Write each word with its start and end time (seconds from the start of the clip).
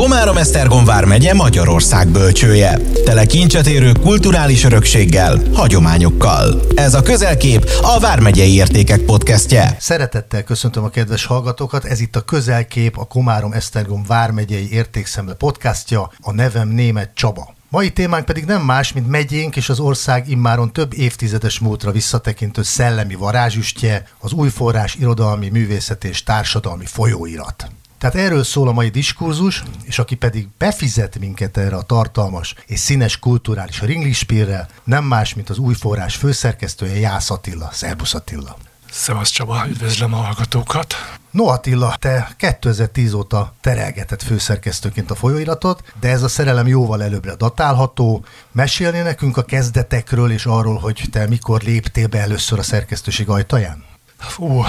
Komárom 0.00 0.36
Esztergom 0.36 0.84
vármegye 0.84 1.34
Magyarország 1.34 2.08
bölcsője. 2.08 2.78
Tele 3.04 3.26
kincset 3.26 3.66
érő 3.66 3.92
kulturális 3.92 4.64
örökséggel, 4.64 5.40
hagyományokkal. 5.54 6.60
Ez 6.74 6.94
a 6.94 7.02
Közelkép 7.02 7.70
a 7.82 8.00
Vármegyei 8.00 8.54
Értékek 8.54 9.00
podcastje. 9.00 9.76
Szeretettel 9.78 10.44
köszöntöm 10.44 10.84
a 10.84 10.88
kedves 10.88 11.24
hallgatókat, 11.24 11.84
ez 11.84 12.00
itt 12.00 12.16
a 12.16 12.20
Közelkép, 12.20 12.98
a 12.98 13.04
Komárom 13.04 13.52
Esztergom 13.52 14.04
vármegyei 14.06 14.72
értékszemle 14.72 15.34
podcastja, 15.34 16.10
a 16.20 16.32
nevem 16.32 16.68
német 16.68 17.10
Csaba. 17.14 17.54
Mai 17.68 17.90
témánk 17.90 18.24
pedig 18.24 18.44
nem 18.44 18.62
más, 18.62 18.92
mint 18.92 19.08
megyénk 19.08 19.56
és 19.56 19.68
az 19.68 19.80
ország 19.80 20.28
immáron 20.28 20.72
több 20.72 20.94
évtizedes 20.94 21.58
múltra 21.58 21.90
visszatekintő 21.90 22.62
szellemi 22.62 23.14
varázsüstje, 23.14 24.08
az 24.18 24.32
új 24.32 24.48
forrás 24.48 24.94
irodalmi, 24.94 25.48
művészeti 25.48 26.08
és 26.08 26.22
társadalmi 26.22 26.86
folyóirat. 26.86 27.70
Tehát 28.00 28.16
erről 28.16 28.44
szól 28.44 28.68
a 28.68 28.72
mai 28.72 28.88
diskurzus, 28.88 29.62
és 29.82 29.98
aki 29.98 30.14
pedig 30.14 30.48
befizet 30.58 31.18
minket 31.18 31.56
erre 31.56 31.76
a 31.76 31.82
tartalmas 31.82 32.54
és 32.66 32.78
színes 32.78 33.18
kulturális 33.18 33.80
ringlispírrel, 33.80 34.68
nem 34.84 35.04
más, 35.04 35.34
mint 35.34 35.50
az 35.50 35.58
új 35.58 35.74
forrás 35.74 36.16
főszerkesztője 36.16 36.98
Jász 36.98 37.30
Attila. 37.30 37.68
Szerbusz 37.72 38.14
Attila. 38.14 38.56
Szevasz 38.90 39.30
Csaba, 39.30 39.64
üdvözlöm 39.68 40.14
a 40.14 40.16
hallgatókat! 40.16 40.94
No 41.30 41.46
Attila, 41.46 41.96
te 41.98 42.34
2010 42.36 43.12
óta 43.12 43.54
terelgetett 43.60 44.22
főszerkesztőként 44.22 45.10
a 45.10 45.14
folyóiratot, 45.14 45.82
de 46.00 46.08
ez 46.08 46.22
a 46.22 46.28
szerelem 46.28 46.66
jóval 46.66 47.02
előbbre 47.02 47.34
datálható. 47.34 48.24
Mesélni 48.52 48.98
nekünk 48.98 49.36
a 49.36 49.42
kezdetekről 49.42 50.30
és 50.30 50.46
arról, 50.46 50.78
hogy 50.78 51.02
te 51.10 51.26
mikor 51.26 51.62
léptél 51.62 52.06
be 52.06 52.20
először 52.20 52.58
a 52.58 52.62
szerkesztőség 52.62 53.28
ajtaján? 53.28 53.89
Fú, 54.20 54.62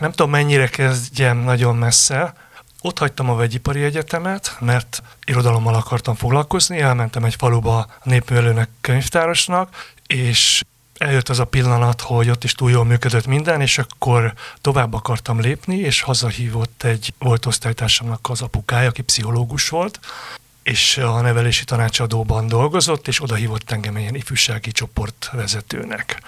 nem 0.00 0.10
tudom 0.10 0.30
mennyire 0.30 0.68
kezdjem 0.68 1.38
nagyon 1.38 1.76
messze. 1.76 2.34
Ott 2.80 2.98
hagytam 2.98 3.30
a 3.30 3.34
vegyipari 3.34 3.82
egyetemet, 3.82 4.56
mert 4.60 5.02
irodalommal 5.24 5.74
akartam 5.74 6.14
foglalkozni, 6.14 6.80
elmentem 6.80 7.24
egy 7.24 7.34
faluba 7.34 7.78
a 7.78 7.88
népművelőnek 8.02 8.68
könyvtárosnak, 8.80 9.92
és 10.06 10.64
eljött 10.98 11.28
az 11.28 11.38
a 11.38 11.44
pillanat, 11.44 12.00
hogy 12.00 12.30
ott 12.30 12.44
is 12.44 12.52
túl 12.52 12.70
jól 12.70 12.84
működött 12.84 13.26
minden, 13.26 13.60
és 13.60 13.78
akkor 13.78 14.32
tovább 14.60 14.94
akartam 14.94 15.40
lépni, 15.40 15.76
és 15.76 16.00
hazahívott 16.00 16.82
egy 16.82 17.12
volt 17.18 17.46
osztálytársamnak 17.46 18.28
az 18.30 18.42
apukája, 18.42 18.88
aki 18.88 19.02
pszichológus 19.02 19.68
volt, 19.68 20.00
és 20.62 20.98
a 20.98 21.20
nevelési 21.20 21.64
tanácsadóban 21.64 22.48
dolgozott, 22.48 23.08
és 23.08 23.22
oda 23.22 23.34
hívott 23.34 23.70
engem 23.70 23.96
ilyen 23.96 24.14
ifjúsági 24.14 24.72
csoport 24.72 25.30
vezetőnek. 25.32 26.22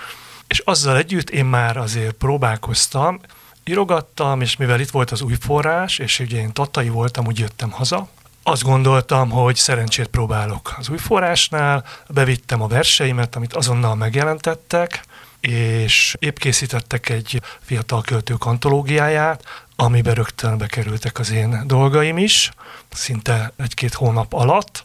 És 0.49 0.59
azzal 0.59 0.97
együtt 0.97 1.31
én 1.31 1.45
már 1.45 1.77
azért 1.77 2.13
próbálkoztam, 2.13 3.21
írogattam, 3.65 4.41
és 4.41 4.57
mivel 4.57 4.81
itt 4.81 4.91
volt 4.91 5.11
az 5.11 5.23
új 5.23 5.35
forrás, 5.41 5.99
és 5.99 6.19
ugye 6.19 6.41
én 6.41 6.53
tatai 6.53 6.89
voltam, 6.89 7.27
úgy 7.27 7.39
jöttem 7.39 7.71
haza, 7.71 8.09
azt 8.43 8.63
gondoltam, 8.63 9.31
hogy 9.31 9.57
szerencsét 9.57 10.07
próbálok 10.07 10.75
az 10.79 10.89
új 10.89 10.97
forrásnál, 10.99 11.85
bevittem 12.09 12.63
a 12.63 12.67
verseimet, 12.67 13.37
amit 13.37 13.55
azonnal 13.55 13.95
megjelentettek, 13.95 15.05
és 15.41 16.17
épp 16.19 16.37
készítettek 16.37 17.09
egy 17.09 17.43
fiatal 17.61 18.03
költők 18.03 18.45
antológiáját, 18.45 19.45
amiben 19.77 20.15
rögtön 20.15 20.59
bekerültek 20.59 21.19
az 21.19 21.31
én 21.31 21.63
dolgaim 21.67 22.19
is, 22.19 22.51
szinte 22.89 23.53
egy-két 23.57 23.95
hónap 23.95 24.33
alatt, 24.33 24.83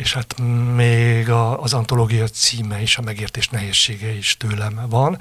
és 0.00 0.12
hát 0.12 0.34
még 0.74 1.30
a, 1.30 1.62
az 1.62 1.74
antológia 1.74 2.28
címe 2.28 2.80
is, 2.82 2.96
a 2.96 3.02
megértés 3.02 3.48
nehézsége 3.48 4.12
is 4.12 4.36
tőlem 4.36 4.86
van. 4.88 5.18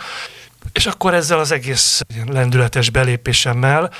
És 0.71 0.85
akkor 0.85 1.13
ezzel 1.13 1.39
az 1.39 1.51
egész 1.51 2.01
lendületes 2.25 2.89
belépésemmel 2.89 3.93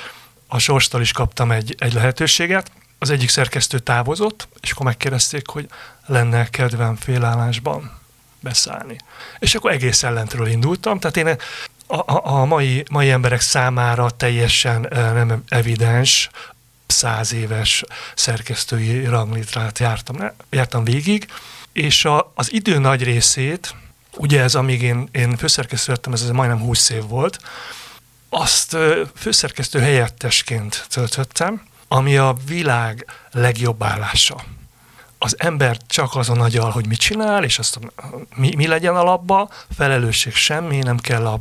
a 0.46 0.58
sorstól 0.58 1.00
is 1.00 1.12
kaptam 1.12 1.50
egy, 1.50 1.74
egy 1.78 1.92
lehetőséget. 1.92 2.70
Az 2.98 3.10
egyik 3.10 3.28
szerkesztő 3.28 3.78
távozott, 3.78 4.48
és 4.60 4.70
akkor 4.70 4.86
megkérdezték, 4.86 5.48
hogy 5.48 5.68
lenne 6.06 6.48
kedvem 6.48 6.96
félállásban 6.96 7.98
beszállni. 8.40 8.96
És 9.38 9.54
akkor 9.54 9.70
egész 9.70 10.02
ellentről 10.02 10.46
indultam, 10.46 10.98
tehát 10.98 11.16
én 11.16 11.36
a, 11.86 11.96
a, 11.96 12.40
a 12.40 12.44
mai, 12.44 12.84
mai 12.90 13.10
emberek 13.10 13.40
számára 13.40 14.10
teljesen 14.10 14.86
nem 14.90 15.42
evidens 15.48 16.30
száz 16.90 17.32
éves 17.32 17.84
szerkesztői 18.14 19.04
ranglitrát 19.04 19.78
jártam, 19.78 20.16
jártam 20.50 20.84
végig, 20.84 21.26
és 21.72 22.04
a, 22.04 22.32
az 22.34 22.52
idő 22.52 22.78
nagy 22.78 23.02
részét, 23.02 23.74
ugye 24.16 24.42
ez 24.42 24.54
amíg 24.54 24.82
én, 24.82 25.08
én 25.12 25.36
főszerkesztő 25.36 25.92
lettem, 25.92 26.12
ez, 26.12 26.30
majdnem 26.30 26.60
20 26.60 26.90
év 26.90 27.02
volt, 27.02 27.38
azt 28.28 28.76
főszerkesztő 29.14 29.78
helyettesként 29.78 30.86
töltöttem, 30.88 31.62
ami 31.88 32.16
a 32.16 32.36
világ 32.46 33.06
legjobb 33.30 33.82
állása. 33.82 34.44
Az 35.18 35.34
ember 35.38 35.76
csak 35.86 36.16
azon 36.16 36.40
agyal, 36.40 36.70
hogy 36.70 36.86
mit 36.86 36.98
csinál, 36.98 37.44
és 37.44 37.58
azt 37.58 37.78
mi, 38.34 38.54
mi 38.56 38.66
legyen 38.66 38.96
alapba, 38.96 39.50
felelősség 39.76 40.34
semmi, 40.34 40.78
nem 40.78 40.98
kell 40.98 41.26
a 41.26 41.40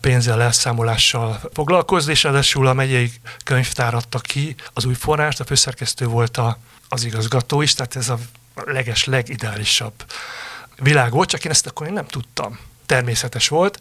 pénzzel, 0.00 0.42
elszámolással 0.42 1.40
foglalkozni, 1.52 2.12
és 2.12 2.22
ráadásul 2.22 2.66
a 2.66 2.72
megyei 2.72 3.12
könyvtár 3.44 3.94
adta 3.94 4.18
ki 4.18 4.54
az 4.72 4.84
új 4.84 4.94
forrást, 4.94 5.40
a 5.40 5.44
főszerkesztő 5.44 6.06
volt 6.06 6.36
a, 6.36 6.58
az 6.88 7.04
igazgató 7.04 7.62
is, 7.62 7.74
tehát 7.74 7.96
ez 7.96 8.08
a 8.08 8.18
leges, 8.54 9.04
legideálisabb 9.04 9.94
világ 10.76 11.10
volt, 11.10 11.28
csak 11.28 11.44
én 11.44 11.50
ezt 11.50 11.66
akkor 11.66 11.86
én 11.86 11.92
nem 11.92 12.06
tudtam. 12.06 12.58
Természetes 12.86 13.48
volt, 13.48 13.78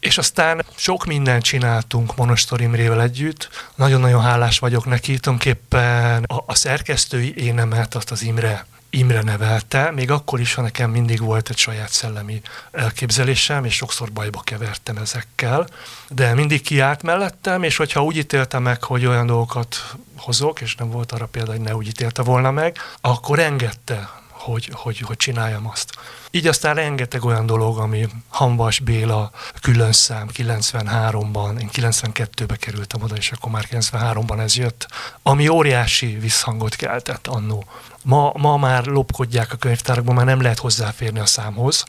és 0.00 0.18
aztán 0.18 0.64
sok 0.76 1.04
mindent 1.04 1.42
csináltunk 1.42 2.16
Monostor 2.16 2.60
Imrével 2.60 3.02
együtt. 3.02 3.48
Nagyon-nagyon 3.74 4.22
hálás 4.22 4.58
vagyok 4.58 4.84
neki, 4.84 5.18
tulajdonképpen 5.18 6.22
a, 6.22 6.42
a 6.46 6.54
szerkesztői 6.54 7.34
énemet 7.36 7.94
azt 7.94 8.10
az 8.10 8.22
Imre 8.22 8.66
Imre 8.96 9.22
nevelte, 9.22 9.90
még 9.90 10.10
akkor 10.10 10.40
is, 10.40 10.54
ha 10.54 10.62
nekem 10.62 10.90
mindig 10.90 11.20
volt 11.20 11.48
egy 11.48 11.56
saját 11.56 11.90
szellemi 11.90 12.40
elképzelésem, 12.72 13.64
és 13.64 13.74
sokszor 13.74 14.12
bajba 14.12 14.40
kevertem 14.40 14.96
ezekkel, 14.96 15.68
de 16.08 16.34
mindig 16.34 16.62
kiállt 16.62 17.02
mellettem, 17.02 17.62
és 17.62 17.76
hogyha 17.76 18.04
úgy 18.04 18.16
ítéltem 18.16 18.62
meg, 18.62 18.82
hogy 18.82 19.06
olyan 19.06 19.26
dolgokat 19.26 19.96
hozok, 20.16 20.60
és 20.60 20.74
nem 20.74 20.90
volt 20.90 21.12
arra 21.12 21.26
példa, 21.26 21.50
hogy 21.50 21.60
ne 21.60 21.76
úgy 21.76 21.86
ítélte 21.86 22.22
volna 22.22 22.50
meg, 22.50 22.78
akkor 23.00 23.38
engedte, 23.38 24.10
hogy, 24.30 24.70
hogy, 24.72 24.98
hogy 24.98 25.16
csináljam 25.16 25.68
azt. 25.68 25.94
Így 26.30 26.46
aztán 26.46 26.74
rengeteg 26.74 27.24
olyan 27.24 27.46
dolog, 27.46 27.78
ami 27.78 28.08
Hanvas 28.28 28.78
Béla 28.78 29.30
külön 29.60 29.92
szám 29.92 30.28
93-ban, 30.34 31.60
én 31.60 31.68
92-be 31.72 32.56
kerültem 32.56 33.02
oda, 33.02 33.16
és 33.16 33.32
akkor 33.32 33.50
már 33.50 33.66
93-ban 33.70 34.40
ez 34.40 34.56
jött, 34.56 34.88
ami 35.22 35.48
óriási 35.48 36.06
visszhangot 36.06 36.74
keltett 36.74 37.26
annó. 37.26 37.64
Ma, 38.06 38.32
ma 38.36 38.56
már 38.56 38.84
lopkodják 38.84 39.52
a 39.52 39.56
könyvtárakban, 39.56 40.14
már 40.14 40.24
nem 40.24 40.40
lehet 40.40 40.58
hozzáférni 40.58 41.18
a 41.18 41.26
számhoz, 41.26 41.84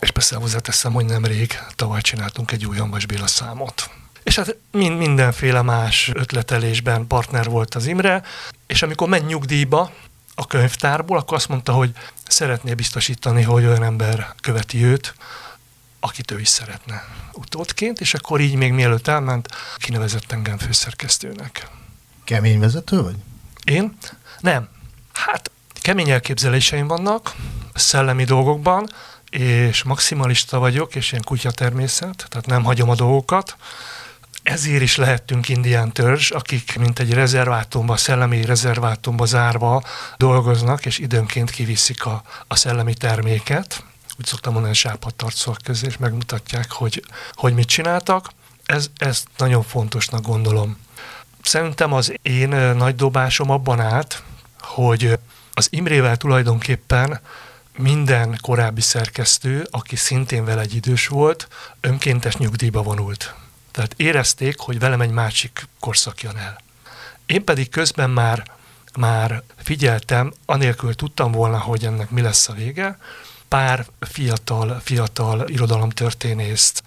és 0.00 0.10
persze 0.10 0.36
hozzáteszem, 0.36 0.92
hogy 0.92 1.04
nemrég 1.04 1.58
tavaly 1.74 2.00
csináltunk 2.00 2.52
egy 2.52 2.66
új 2.66 2.76
Hanvas 2.76 3.06
Béla 3.06 3.26
számot. 3.26 3.90
És 4.22 4.36
hát 4.36 4.56
mind, 4.70 4.98
mindenféle 4.98 5.62
más 5.62 6.10
ötletelésben 6.14 7.06
partner 7.06 7.48
volt 7.50 7.74
az 7.74 7.86
Imre, 7.86 8.22
és 8.66 8.82
amikor 8.82 9.08
ment 9.08 9.26
nyugdíjba, 9.26 9.92
a 10.34 10.46
könyvtárból, 10.46 11.18
akkor 11.18 11.36
azt 11.36 11.48
mondta, 11.48 11.72
hogy 11.72 11.92
szeretné 12.26 12.74
biztosítani, 12.74 13.42
hogy 13.42 13.64
olyan 13.64 13.82
ember 13.82 14.34
követi 14.40 14.84
őt, 14.84 15.14
akit 16.00 16.30
ő 16.30 16.40
is 16.40 16.48
szeretne 16.48 17.04
utódként, 17.32 18.00
és 18.00 18.14
akkor 18.14 18.40
így 18.40 18.54
még 18.54 18.72
mielőtt 18.72 19.06
elment, 19.06 19.48
kinevezett 19.76 20.32
engem 20.32 20.58
főszerkesztőnek. 20.58 21.68
Kemény 22.24 22.58
vezető 22.58 23.02
vagy? 23.02 23.16
Én? 23.64 23.96
Nem. 24.40 24.68
Hát 25.16 25.50
kemény 25.80 26.10
elképzeléseim 26.10 26.86
vannak, 26.86 27.34
szellemi 27.74 28.24
dolgokban, 28.24 28.88
és 29.30 29.82
maximalista 29.82 30.58
vagyok, 30.58 30.94
és 30.94 31.12
ilyen 31.12 31.24
kutya 31.24 31.50
természet, 31.50 32.26
tehát 32.28 32.46
nem 32.46 32.64
hagyom 32.64 32.90
a 32.90 32.94
dolgokat, 32.94 33.56
ezért 34.42 34.82
is 34.82 34.96
lehettünk 34.96 35.48
indián 35.48 35.92
törzs, 35.92 36.30
akik 36.30 36.78
mint 36.78 36.98
egy 36.98 37.12
rezervátumba, 37.12 37.96
szellemi 37.96 38.44
rezervátumba 38.44 39.24
zárva 39.24 39.82
dolgoznak, 40.16 40.86
és 40.86 40.98
időnként 40.98 41.50
kiviszik 41.50 42.06
a, 42.06 42.22
a 42.46 42.56
szellemi 42.56 42.94
terméket. 42.94 43.84
Úgy 44.18 44.26
szoktam 44.26 44.52
mondani, 44.52 44.74
sápadtarcok 44.74 45.56
közé, 45.64 45.86
és 45.86 45.96
megmutatják, 45.96 46.70
hogy, 46.70 47.04
hogy 47.32 47.54
mit 47.54 47.68
csináltak. 47.68 48.30
Ez, 48.64 48.86
ezt 48.96 49.26
nagyon 49.36 49.62
fontosnak 49.62 50.26
gondolom. 50.26 50.78
Szerintem 51.42 51.92
az 51.92 52.12
én 52.22 52.48
nagy 52.76 52.94
dobásom 52.94 53.50
abban 53.50 53.80
állt, 53.80 54.22
hogy 54.66 55.18
az 55.54 55.68
Imrével 55.70 56.16
tulajdonképpen 56.16 57.20
minden 57.76 58.38
korábbi 58.40 58.80
szerkesztő, 58.80 59.66
aki 59.70 59.96
szintén 59.96 60.44
vele 60.44 60.60
egy 60.60 60.74
idős 60.74 61.06
volt, 61.06 61.48
önkéntes 61.80 62.36
nyugdíjba 62.36 62.82
vonult. 62.82 63.34
Tehát 63.70 63.94
érezték, 63.96 64.58
hogy 64.58 64.78
velem 64.78 65.00
egy 65.00 65.10
másik 65.10 65.68
korszak 65.80 66.22
jön 66.22 66.36
el. 66.36 66.60
Én 67.26 67.44
pedig 67.44 67.68
közben 67.68 68.10
már, 68.10 68.50
már 68.98 69.42
figyeltem, 69.56 70.32
anélkül 70.46 70.94
tudtam 70.94 71.32
volna, 71.32 71.58
hogy 71.58 71.84
ennek 71.84 72.10
mi 72.10 72.20
lesz 72.20 72.48
a 72.48 72.52
vége, 72.52 72.98
pár 73.48 73.86
fiatal, 74.00 74.80
fiatal 74.84 75.48
irodalomtörténészt, 75.48 76.82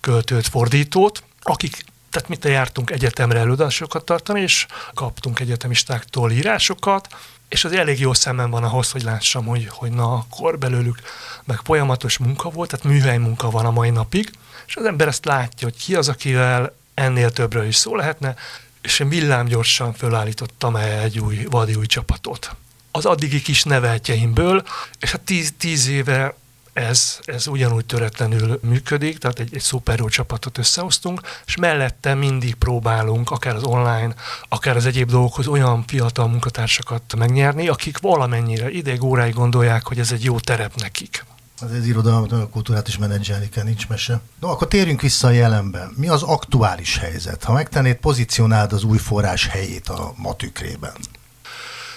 költőt, 0.00 0.46
fordítót, 0.46 1.22
akik 1.42 1.84
tehát 2.10 2.28
mit 2.28 2.44
jártunk 2.44 2.90
egyetemre 2.90 3.38
előadásokat 3.38 4.04
tartani, 4.04 4.40
és 4.40 4.66
kaptunk 4.94 5.40
egyetemistáktól 5.40 6.30
írásokat, 6.30 7.08
és 7.48 7.64
az 7.64 7.72
elég 7.72 8.00
jó 8.00 8.12
szemben 8.12 8.50
van 8.50 8.64
ahhoz, 8.64 8.90
hogy 8.90 9.02
lássam, 9.02 9.44
hogy, 9.44 9.68
hogy 9.70 9.90
na, 9.90 10.12
akkor 10.12 10.58
belőlük 10.58 10.98
meg 11.44 11.60
folyamatos 11.64 12.18
munka 12.18 12.50
volt, 12.50 12.70
tehát 12.70 12.84
műhely 12.84 13.18
munka 13.18 13.50
van 13.50 13.64
a 13.64 13.70
mai 13.70 13.90
napig, 13.90 14.30
és 14.66 14.76
az 14.76 14.84
ember 14.84 15.08
ezt 15.08 15.24
látja, 15.24 15.68
hogy 15.68 15.76
ki 15.76 15.94
az, 15.94 16.08
akivel 16.08 16.76
ennél 16.94 17.30
többről 17.30 17.66
is 17.66 17.76
szó 17.76 17.96
lehetne, 17.96 18.34
és 18.82 18.98
én 18.98 19.08
villámgyorsan 19.08 19.92
fölállítottam 19.92 20.76
egy 20.76 21.18
új, 21.18 21.46
vadi 21.50 21.74
új 21.74 21.86
csapatot. 21.86 22.56
Az 22.90 23.06
addigi 23.06 23.42
kis 23.42 23.62
neveltjeimből, 23.62 24.66
és 25.00 25.10
hát 25.10 25.20
tíz, 25.20 25.54
tíz 25.58 25.88
éve 25.88 26.34
ez, 26.78 27.18
ez 27.24 27.46
ugyanúgy 27.46 27.86
töretlenül 27.86 28.60
működik, 28.62 29.18
tehát 29.18 29.38
egy, 29.38 29.54
egy 29.54 29.60
szuper 29.60 29.98
jó 29.98 30.08
csapatot 30.08 30.58
összehoztunk, 30.58 31.20
és 31.46 31.56
mellette 31.56 32.14
mindig 32.14 32.54
próbálunk, 32.54 33.30
akár 33.30 33.54
az 33.54 33.62
online, 33.62 34.14
akár 34.48 34.76
az 34.76 34.86
egyéb 34.86 35.10
dolgokhoz 35.10 35.46
olyan 35.46 35.84
fiatal 35.86 36.28
munkatársakat 36.28 37.16
megnyerni, 37.16 37.68
akik 37.68 37.98
valamennyire 37.98 38.70
ideig 38.70 39.02
óráig 39.02 39.34
gondolják, 39.34 39.86
hogy 39.86 39.98
ez 39.98 40.12
egy 40.12 40.24
jó 40.24 40.40
terep 40.40 40.74
nekik. 40.74 41.24
Az 41.60 41.70
az 41.70 41.86
irodalmat, 41.86 42.32
a 42.32 42.48
kultúrát 42.48 42.88
is 42.88 42.98
menedzselni 42.98 43.48
kell, 43.48 43.64
nincs 43.64 43.88
mese. 43.88 44.20
No, 44.40 44.48
akkor 44.48 44.68
térjünk 44.68 45.00
vissza 45.00 45.26
a 45.26 45.30
jelenben. 45.30 45.92
Mi 45.96 46.08
az 46.08 46.22
aktuális 46.22 46.98
helyzet? 46.98 47.44
Ha 47.44 47.52
megtennéd, 47.52 47.96
pozícionáld 47.96 48.72
az 48.72 48.82
új 48.82 48.98
forrás 48.98 49.46
helyét 49.46 49.88
a 49.88 50.12
matükrében. 50.16 50.92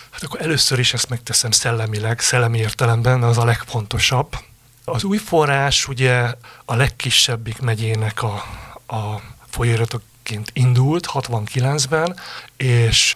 Hát 0.10 0.24
akkor 0.24 0.42
először 0.42 0.80
is 0.80 0.94
ezt 0.94 1.10
megteszem 1.10 1.52
szellemileg, 1.52 2.20
szellemi 2.20 2.58
értelemben, 2.58 3.24
az 3.24 3.38
a 3.38 3.46
legfontosabb. 3.46 4.36
Az 4.94 5.04
új 5.04 5.18
forrás 5.18 5.88
ugye 5.88 6.34
a 6.66 6.76
legkisebbik 6.76 7.60
megyének 7.60 8.24
a, 8.24 8.34
a 8.96 9.22
folyóiratokként 9.50 10.50
indult 10.54 11.08
69-ben, 11.14 12.20
és 12.58 13.16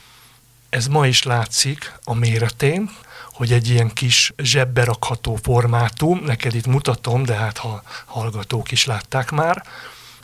ez 0.70 0.88
ma 0.88 1.08
is 1.08 1.24
látszik 1.24 1.94
a 2.04 2.14
méretén, 2.14 2.90
hogy 3.32 3.52
egy 3.52 3.70
ilyen 3.70 3.94
kis 3.94 4.34
zsebbe 4.38 4.84
rakható 4.84 5.36
formátum, 5.36 6.20
neked 6.24 6.56
itt 6.56 6.66
mutatom, 6.66 7.24
de 7.24 7.34
hát 7.34 7.58
ha 7.58 7.84
hallgatók 8.06 8.72
is 8.72 8.86
látták 8.86 9.32
már. 9.32 9.64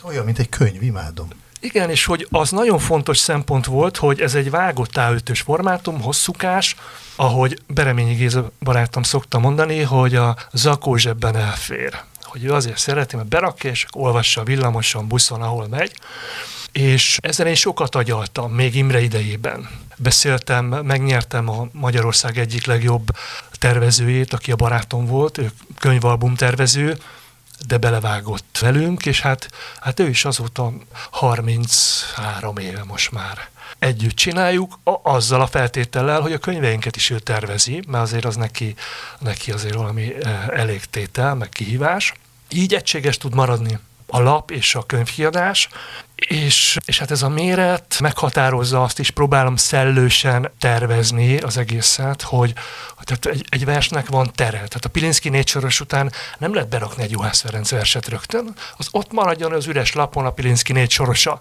Olyan, 0.02 0.24
mint 0.24 0.38
egy 0.38 0.48
könyv, 0.48 0.82
imádom. 0.82 1.28
Igen, 1.64 1.90
és 1.90 2.04
hogy 2.04 2.26
az 2.30 2.50
nagyon 2.50 2.78
fontos 2.78 3.18
szempont 3.18 3.66
volt, 3.66 3.96
hogy 3.96 4.20
ez 4.20 4.34
egy 4.34 4.50
vágott 4.50 4.90
A5-ös 4.94 5.40
formátum, 5.44 6.00
hosszúkás, 6.00 6.76
ahogy 7.16 7.58
Bereményi 7.66 8.14
Géza 8.14 8.50
barátom 8.60 9.02
szokta 9.02 9.38
mondani, 9.38 9.80
hogy 9.80 10.14
a 10.14 10.36
zakó 10.52 10.96
zsebben 10.96 11.36
elfér. 11.36 12.00
Hogy 12.22 12.44
ő 12.44 12.52
azért 12.52 12.78
szereti, 12.78 13.16
mert 13.16 13.28
berakja, 13.28 13.70
és 13.70 13.86
olvassa 13.92 14.42
villamoson, 14.42 15.08
buszon, 15.08 15.42
ahol 15.42 15.66
megy. 15.68 15.92
És 16.72 17.18
ezen 17.20 17.46
én 17.46 17.54
sokat 17.54 17.94
agyaltam, 17.94 18.52
még 18.52 18.74
Imre 18.74 19.00
idejében. 19.00 19.68
Beszéltem, 19.96 20.64
megnyertem 20.64 21.48
a 21.48 21.68
Magyarország 21.72 22.38
egyik 22.38 22.66
legjobb 22.66 23.06
tervezőjét, 23.58 24.32
aki 24.32 24.52
a 24.52 24.56
barátom 24.56 25.06
volt, 25.06 25.38
ő 25.38 25.50
könyvalbum 25.78 26.34
tervező, 26.34 26.98
de 27.66 27.78
belevágott 27.78 28.58
velünk, 28.60 29.06
és 29.06 29.20
hát, 29.20 29.48
hát 29.80 30.00
ő 30.00 30.08
is 30.08 30.24
azóta 30.24 30.72
33 31.10 32.56
éve 32.56 32.84
most 32.84 33.10
már 33.10 33.50
együtt 33.78 34.14
csináljuk, 34.14 34.78
a, 34.84 35.10
azzal 35.10 35.40
a 35.40 35.46
feltétellel, 35.46 36.20
hogy 36.20 36.32
a 36.32 36.38
könyveinket 36.38 36.96
is 36.96 37.10
ő 37.10 37.18
tervezi, 37.18 37.82
mert 37.86 38.04
azért 38.04 38.24
az 38.24 38.36
neki, 38.36 38.74
neki 39.18 39.52
azért 39.52 39.74
valami 39.74 40.14
eh, 40.14 40.48
elégtétel, 40.48 41.34
meg 41.34 41.48
kihívás. 41.48 42.14
Így 42.48 42.74
egységes 42.74 43.16
tud 43.16 43.34
maradni 43.34 43.78
a 44.14 44.20
lap 44.20 44.50
és 44.50 44.74
a 44.74 44.82
könyvkiadás, 44.82 45.68
és, 46.14 46.78
és 46.84 46.98
hát 46.98 47.10
ez 47.10 47.22
a 47.22 47.28
méret 47.28 47.96
meghatározza 48.00 48.82
azt 48.82 48.98
is, 48.98 49.10
próbálom 49.10 49.56
szellősen 49.56 50.50
tervezni 50.58 51.38
az 51.38 51.56
egészet, 51.56 52.22
hogy 52.22 52.52
tehát 53.02 53.26
egy, 53.26 53.44
egy 53.48 53.64
versnek 53.64 54.08
van 54.08 54.30
tere. 54.34 54.56
Tehát 54.56 54.84
a 54.84 54.88
Pilinszki 54.88 55.28
négy 55.28 55.48
soros 55.48 55.80
után 55.80 56.12
nem 56.38 56.54
lehet 56.54 56.68
berakni 56.68 57.02
egy 57.02 57.10
Juhász 57.10 57.40
Ferenc 57.40 57.70
verset 57.70 58.08
rögtön, 58.08 58.54
az 58.76 58.88
ott 58.90 59.12
maradjon 59.12 59.52
az 59.52 59.66
üres 59.66 59.92
lapon 59.92 60.26
a 60.26 60.30
Pilinszki 60.30 60.72
négy 60.72 60.90
sorosa. 60.90 61.40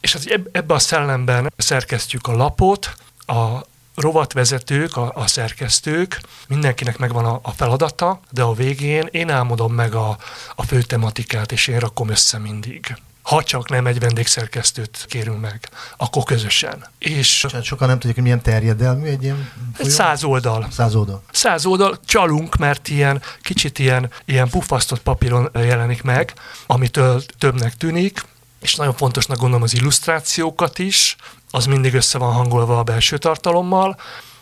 És 0.00 0.14
az 0.14 0.30
ebbe 0.52 0.74
a 0.74 0.78
szellemben 0.78 1.52
szerkesztjük 1.56 2.26
a 2.26 2.36
lapot, 2.36 2.94
a 3.26 3.68
rovatvezetők, 4.00 4.96
a, 4.96 5.12
a 5.14 5.26
szerkesztők, 5.26 6.20
mindenkinek 6.48 6.98
megvan 6.98 7.24
a, 7.24 7.38
a 7.42 7.50
feladata, 7.50 8.20
de 8.30 8.42
a 8.42 8.52
végén 8.52 9.08
én 9.10 9.30
álmodom 9.30 9.72
meg 9.72 9.94
a, 9.94 10.16
a 10.54 10.62
fő 10.62 10.82
tematikát, 10.82 11.52
és 11.52 11.66
én 11.66 11.78
rakom 11.78 12.08
össze 12.08 12.38
mindig 12.38 12.96
ha 13.22 13.42
csak 13.42 13.68
nem 13.68 13.86
egy 13.86 13.98
vendégszerkesztőt 13.98 15.04
kérünk 15.08 15.40
meg, 15.40 15.68
akkor 15.96 16.22
közösen. 16.22 16.84
És 16.98 17.46
Csán, 17.48 17.62
sokan 17.62 17.88
nem 17.88 17.96
tudják, 17.96 18.14
hogy 18.14 18.22
milyen 18.22 18.42
terjedelmű 18.42 19.06
egy 19.06 19.22
ilyen 19.22 19.50
folyam? 19.74 19.92
Száz 19.92 20.24
oldal. 20.24 20.68
Száz 20.70 20.94
oldal. 20.94 21.22
Száz 21.32 21.66
oldal. 21.66 21.98
Csalunk, 22.04 22.56
mert 22.56 22.88
ilyen 22.88 23.22
kicsit 23.42 23.78
ilyen, 23.78 24.10
ilyen 24.24 24.48
pufasztott 24.48 25.00
papíron 25.00 25.50
jelenik 25.54 26.02
meg, 26.02 26.32
amitől 26.66 27.22
többnek 27.38 27.76
tűnik, 27.76 28.24
és 28.60 28.74
nagyon 28.74 28.94
fontosnak 28.94 29.38
gondolom 29.38 29.62
az 29.62 29.74
illusztrációkat 29.74 30.78
is, 30.78 31.16
az 31.50 31.66
mindig 31.66 31.94
össze 31.94 32.18
van 32.18 32.32
hangolva 32.32 32.78
a 32.78 32.82
belső 32.82 33.18
tartalommal, 33.18 33.96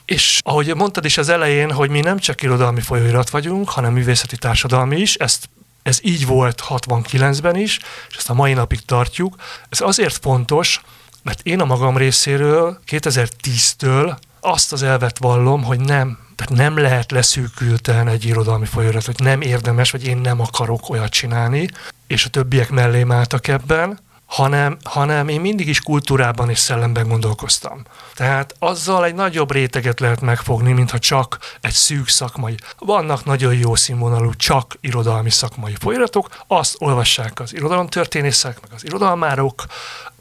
és 0.05 0.41
ahogy 0.45 0.75
mondtad 0.75 1.05
is 1.05 1.19
az 1.19 1.29
elején, 1.29 1.73
hogy 1.73 1.91
mi 1.91 2.01
nem 2.01 2.19
csak 2.19 2.43
irodalmi 2.43 2.81
folyóirat 2.81 3.31
vagyunk, 3.31 3.69
hanem 3.69 3.93
művészeti 3.93 4.37
társadalmi 4.37 4.97
is, 4.97 5.15
ezt 5.15 5.49
ez 5.83 5.99
így 6.03 6.27
volt 6.27 6.63
69-ben 6.69 7.57
is, 7.57 7.79
és 8.09 8.17
ezt 8.17 8.31
a 8.31 8.35
mai 8.35 8.53
napig 8.53 8.81
tartjuk. 8.81 9.35
Ez 9.69 9.81
azért 9.81 10.19
fontos, 10.23 10.81
mert 11.23 11.41
én 11.43 11.61
a 11.61 11.65
magam 11.65 11.97
részéről 11.97 12.81
2010-től 12.87 14.17
azt 14.41 14.73
az 14.73 14.83
elvet 14.83 15.19
vallom, 15.19 15.63
hogy 15.65 15.81
nem, 15.81 16.19
tehát 16.37 16.53
nem 16.53 16.79
lehet 16.79 17.11
leszűkülten 17.11 18.09
egy 18.09 18.25
irodalmi 18.25 18.67
folyóirat, 18.67 19.05
hogy 19.05 19.19
nem 19.19 19.41
érdemes, 19.41 19.91
vagy 19.91 20.07
én 20.07 20.19
nem 20.19 20.41
akarok 20.41 20.89
olyat 20.89 21.11
csinálni, 21.11 21.69
és 22.07 22.25
a 22.25 22.29
többiek 22.29 22.71
mellé 22.71 23.05
álltak 23.09 23.49
ebben, 23.49 23.99
hanem, 24.29 24.77
hanem 24.85 25.29
én 25.29 25.41
mindig 25.41 25.69
is 25.69 25.81
kultúrában 25.81 26.51
és 26.51 26.59
szellemben 26.59 27.09
gondolkoztam. 27.09 27.83
Tehát 28.15 28.55
azzal 28.59 29.05
egy 29.05 29.15
nagyobb 29.15 29.53
réteget 29.53 30.01
lehet 30.01 30.21
megfogni, 30.21 30.73
mintha 30.73 30.99
csak 30.99 31.39
egy 31.61 31.73
szűk 31.73 32.09
szakmai. 32.09 32.55
Vannak 32.79 33.25
nagyon 33.25 33.55
jó 33.55 33.75
színvonalú, 33.75 34.35
csak 34.35 34.77
irodalmi 34.81 35.31
szakmai 35.31 35.75
folyamatok, 35.81 36.29
azt 36.47 36.77
olvassák 36.79 37.41
az 37.41 37.55
irodalomtörténészek, 37.55 38.61
meg 38.61 38.71
az 38.75 38.85
irodalmárok, 38.85 39.65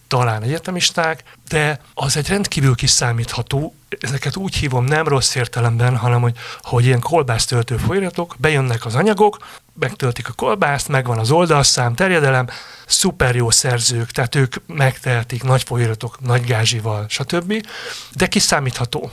talán 0.07 0.43
egyetemisták, 0.43 1.23
de 1.49 1.81
az 1.93 2.17
egy 2.17 2.27
rendkívül 2.27 2.75
kiszámítható, 2.75 3.75
ezeket 3.99 4.35
úgy 4.35 4.55
hívom 4.55 4.85
nem 4.85 5.07
rossz 5.07 5.35
értelemben, 5.35 5.97
hanem 5.97 6.21
hogy, 6.21 6.37
hogy 6.61 6.85
ilyen 6.85 6.99
kolbásztöltő 6.99 7.77
folyamatok, 7.77 8.35
bejönnek 8.37 8.85
az 8.85 8.95
anyagok, 8.95 9.37
megtöltik 9.79 10.29
a 10.29 10.33
kolbászt, 10.33 10.87
megvan 10.87 11.19
az 11.19 11.31
oldalszám, 11.31 11.95
terjedelem, 11.95 12.47
szuper 12.85 13.35
jó 13.35 13.49
szerzők, 13.49 14.11
tehát 14.11 14.35
ők 14.35 14.55
megtehetik 14.65 15.43
nagy 15.43 15.63
folyamatok, 15.63 16.19
nagy 16.21 16.45
gázsival, 16.45 17.05
stb. 17.09 17.67
De 18.11 18.27
kiszámítható. 18.27 19.11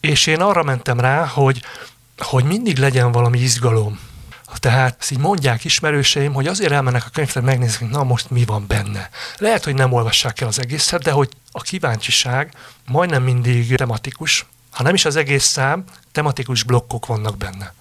És 0.00 0.26
én 0.26 0.40
arra 0.40 0.62
mentem 0.62 1.00
rá, 1.00 1.26
hogy, 1.26 1.62
hogy 2.18 2.44
mindig 2.44 2.78
legyen 2.78 3.12
valami 3.12 3.38
izgalom 3.38 3.98
tehát 4.58 4.96
ezt 5.00 5.10
így 5.10 5.18
mondják 5.18 5.64
ismerőseim, 5.64 6.32
hogy 6.32 6.46
azért 6.46 6.72
elmennek 6.72 7.04
a 7.06 7.10
könyvtár, 7.12 7.42
megnézik, 7.42 7.88
na 7.88 8.04
most 8.04 8.30
mi 8.30 8.44
van 8.44 8.64
benne. 8.66 9.08
Lehet, 9.38 9.64
hogy 9.64 9.74
nem 9.74 9.92
olvassák 9.92 10.40
el 10.40 10.48
az 10.48 10.58
egészet, 10.58 11.02
de 11.02 11.10
hogy 11.10 11.28
a 11.52 11.60
kíváncsiság 11.60 12.54
majdnem 12.86 13.22
mindig 13.22 13.76
tematikus, 13.76 14.46
ha 14.70 14.82
nem 14.82 14.94
is 14.94 15.04
az 15.04 15.16
egész 15.16 15.44
szám, 15.44 15.84
tematikus 16.12 16.62
blokkok 16.62 17.06
vannak 17.06 17.36
benne. 17.36 17.72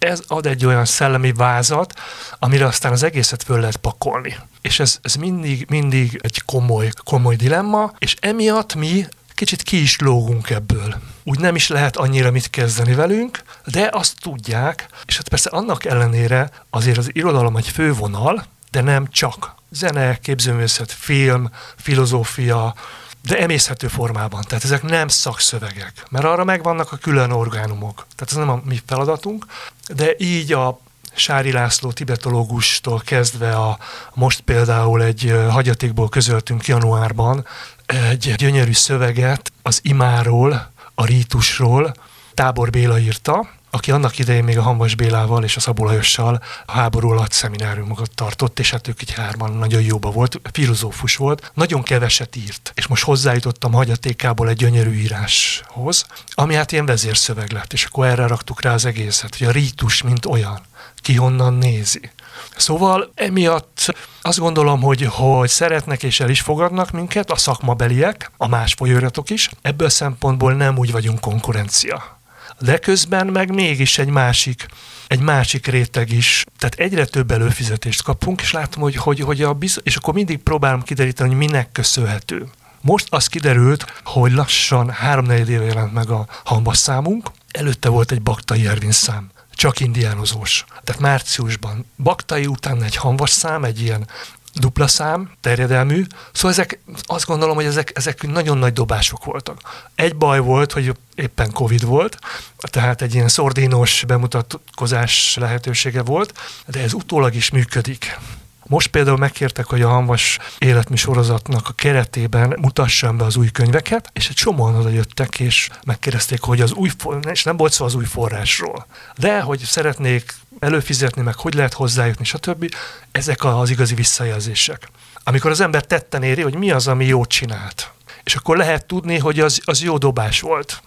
Ez 0.00 0.22
ad 0.26 0.46
egy 0.46 0.66
olyan 0.66 0.84
szellemi 0.84 1.32
vázat, 1.32 2.00
amire 2.38 2.66
aztán 2.66 2.92
az 2.92 3.02
egészet 3.02 3.42
föl 3.42 3.60
lehet 3.60 3.76
pakolni. 3.76 4.36
És 4.60 4.80
ez, 4.80 4.98
ez 5.02 5.14
mindig, 5.14 5.66
mindig 5.68 6.18
egy 6.22 6.42
komoly, 6.44 6.90
komoly 7.04 7.36
dilemma, 7.36 7.92
és 7.98 8.16
emiatt 8.20 8.74
mi 8.74 9.06
kicsit 9.34 9.62
ki 9.62 9.80
is 9.80 9.98
lógunk 9.98 10.50
ebből. 10.50 10.94
Úgy 11.24 11.38
nem 11.38 11.54
is 11.54 11.68
lehet 11.68 11.96
annyira 11.96 12.30
mit 12.30 12.50
kezdeni 12.50 12.94
velünk, 12.94 13.42
de 13.64 13.88
azt 13.92 14.20
tudják, 14.20 14.88
és 15.06 15.16
hát 15.16 15.28
persze 15.28 15.50
annak 15.50 15.84
ellenére 15.84 16.50
azért 16.70 16.98
az 16.98 17.10
irodalom 17.12 17.56
egy 17.56 17.68
fővonal, 17.68 18.44
de 18.70 18.80
nem 18.80 19.08
csak. 19.10 19.54
Zene, 19.70 20.16
képzőművészet, 20.16 20.92
film, 20.92 21.50
filozófia, 21.76 22.74
de 23.22 23.38
emészhető 23.38 23.88
formában. 23.88 24.42
Tehát 24.48 24.64
ezek 24.64 24.82
nem 24.82 25.08
szakszövegek, 25.08 26.04
mert 26.10 26.24
arra 26.24 26.44
megvannak 26.44 26.92
a 26.92 26.96
külön 26.96 27.30
orgánumok. 27.30 27.94
Tehát 27.94 28.32
ez 28.32 28.36
nem 28.36 28.48
a 28.48 28.60
mi 28.64 28.80
feladatunk, 28.86 29.46
de 29.94 30.14
így 30.18 30.52
a 30.52 30.80
Sári 31.14 31.52
László 31.52 31.92
tibetológustól 31.92 33.02
kezdve 33.04 33.54
a, 33.56 33.78
most 34.14 34.40
például 34.40 35.02
egy 35.02 35.34
hagyatékból 35.48 36.08
közöltünk 36.08 36.66
januárban 36.66 37.46
egy 37.86 38.34
gyönyörű 38.36 38.72
szöveget 38.72 39.52
az 39.62 39.80
imáról, 39.82 40.70
a 40.94 41.04
rítusról, 41.04 41.94
Tábor 42.34 42.70
Béla 42.70 42.98
írta, 42.98 43.48
aki 43.70 43.90
annak 43.90 44.18
idején 44.18 44.44
még 44.44 44.58
a 44.58 44.62
Hanvas 44.62 44.94
Bélával 44.94 45.44
és 45.44 45.56
a 45.56 45.60
Szabó 45.60 45.84
Lajossal 45.84 46.42
a 46.66 46.72
háború 46.72 47.10
alatt 47.10 47.32
szemináriumokat 47.32 48.10
tartott, 48.14 48.58
és 48.58 48.70
hát 48.70 48.88
ők 48.88 49.02
így 49.02 49.12
hárman 49.12 49.52
nagyon 49.52 49.82
jóba 49.82 50.10
volt, 50.10 50.40
filozófus 50.52 51.16
volt, 51.16 51.52
nagyon 51.54 51.82
keveset 51.82 52.36
írt, 52.36 52.72
és 52.74 52.86
most 52.86 53.04
hozzájutottam 53.04 53.72
hagyatékából 53.72 54.48
egy 54.48 54.56
gyönyörű 54.56 54.92
íráshoz, 54.92 56.06
ami 56.34 56.54
hát 56.54 56.72
ilyen 56.72 56.86
vezérszöveg 56.86 57.52
lett, 57.52 57.72
és 57.72 57.84
akkor 57.84 58.06
erre 58.06 58.26
raktuk 58.26 58.62
rá 58.62 58.72
az 58.72 58.84
egészet, 58.84 59.36
hogy 59.36 59.46
a 59.46 59.50
rítus, 59.50 60.02
mint 60.02 60.26
olyan, 60.26 60.60
ki 60.96 61.14
honnan 61.14 61.54
nézi. 61.54 62.10
Szóval 62.56 63.12
emiatt 63.14 63.94
azt 64.22 64.38
gondolom, 64.38 64.80
hogy, 64.80 65.02
hogy 65.10 65.48
szeretnek 65.48 66.02
és 66.02 66.20
el 66.20 66.30
is 66.30 66.40
fogadnak 66.40 66.90
minket, 66.90 67.30
a 67.30 67.36
szakmabeliek, 67.36 68.30
a 68.36 68.48
más 68.48 68.72
folyóiratok 68.72 69.30
is. 69.30 69.50
Ebből 69.62 69.88
szempontból 69.88 70.52
nem 70.52 70.78
úgy 70.78 70.92
vagyunk 70.92 71.20
konkurencia. 71.20 72.19
De 72.60 72.78
közben 72.78 73.26
meg 73.26 73.54
mégis 73.54 73.98
egy 73.98 74.08
másik, 74.08 74.66
egy 75.06 75.20
másik 75.20 75.66
réteg 75.66 76.12
is, 76.12 76.44
tehát 76.58 76.74
egyre 76.74 77.04
több 77.04 77.30
előfizetést 77.30 78.02
kapunk, 78.02 78.40
és 78.40 78.52
látom, 78.52 78.82
hogy, 78.82 78.96
hogy, 78.96 79.20
hogy 79.20 79.42
a 79.42 79.52
biz- 79.52 79.80
és 79.82 79.96
akkor 79.96 80.14
mindig 80.14 80.38
próbálom 80.38 80.82
kideríteni, 80.82 81.28
hogy 81.28 81.38
minek 81.38 81.72
köszönhető. 81.72 82.48
Most 82.80 83.06
az 83.10 83.26
kiderült, 83.26 84.00
hogy 84.04 84.32
lassan 84.32 84.90
három 84.90 85.30
éve 85.30 85.64
jelent 85.64 85.92
meg 85.92 86.10
a 86.10 86.26
hambas 86.44 86.78
számunk, 86.78 87.30
előtte 87.50 87.88
volt 87.88 88.12
egy 88.12 88.22
baktai 88.22 88.66
Ervin 88.66 88.92
szám 88.92 89.30
csak 89.60 89.80
indiánozós. 89.80 90.64
Tehát 90.84 91.00
márciusban 91.00 91.86
baktai 91.96 92.46
után 92.46 92.82
egy 92.82 92.96
hanvas 92.96 93.30
szám, 93.30 93.64
egy 93.64 93.80
ilyen 93.80 94.06
dupla 94.54 94.86
szám, 94.86 95.30
terjedelmű. 95.40 96.04
Szóval 96.32 96.50
ezek, 96.50 96.78
azt 97.02 97.26
gondolom, 97.26 97.54
hogy 97.54 97.64
ezek, 97.64 97.92
ezek 97.94 98.26
nagyon 98.26 98.58
nagy 98.58 98.72
dobások 98.72 99.24
voltak. 99.24 99.60
Egy 99.94 100.16
baj 100.16 100.38
volt, 100.38 100.72
hogy 100.72 100.94
éppen 101.20 101.52
Covid 101.52 101.84
volt, 101.84 102.18
tehát 102.58 103.02
egy 103.02 103.14
ilyen 103.14 103.28
szordinos 103.28 104.04
bemutatkozás 104.06 105.36
lehetősége 105.40 106.02
volt, 106.02 106.32
de 106.66 106.80
ez 106.80 106.92
utólag 106.92 107.34
is 107.34 107.50
működik. 107.50 108.18
Most 108.66 108.88
például 108.88 109.16
megkértek, 109.16 109.66
hogy 109.66 109.82
a 109.82 109.88
Hanvas 109.88 110.38
életmű 110.58 110.96
sorozatnak 110.96 111.68
a 111.68 111.72
keretében 111.72 112.56
mutassam 112.60 113.16
be 113.16 113.24
az 113.24 113.36
új 113.36 113.50
könyveket, 113.50 114.10
és 114.12 114.28
egy 114.28 114.34
csomóan 114.34 114.74
oda 114.74 114.88
jöttek, 114.88 115.40
és 115.40 115.68
megkérdezték, 115.84 116.40
hogy 116.40 116.60
az 116.60 116.72
új, 116.72 116.90
és 117.30 117.44
nem 117.44 117.56
volt 117.56 117.72
szó 117.72 117.84
az 117.84 117.94
új 117.94 118.04
forrásról, 118.04 118.86
de 119.16 119.40
hogy 119.40 119.58
szeretnék 119.58 120.34
előfizetni, 120.58 121.22
meg 121.22 121.34
hogy 121.34 121.54
lehet 121.54 121.72
hozzájutni, 121.72 122.24
stb. 122.24 122.74
Ezek 123.12 123.44
az 123.44 123.70
igazi 123.70 123.94
visszajelzések. 123.94 124.88
Amikor 125.24 125.50
az 125.50 125.60
ember 125.60 125.84
tetten 125.84 126.22
éri, 126.22 126.42
hogy 126.42 126.54
mi 126.54 126.70
az, 126.70 126.86
ami 126.86 127.04
jót 127.04 127.28
csinált. 127.28 127.92
És 128.22 128.34
akkor 128.34 128.56
lehet 128.56 128.86
tudni, 128.86 129.18
hogy 129.18 129.40
az, 129.40 129.60
az 129.64 129.82
jó 129.82 129.98
dobás 129.98 130.40
volt. 130.40 130.82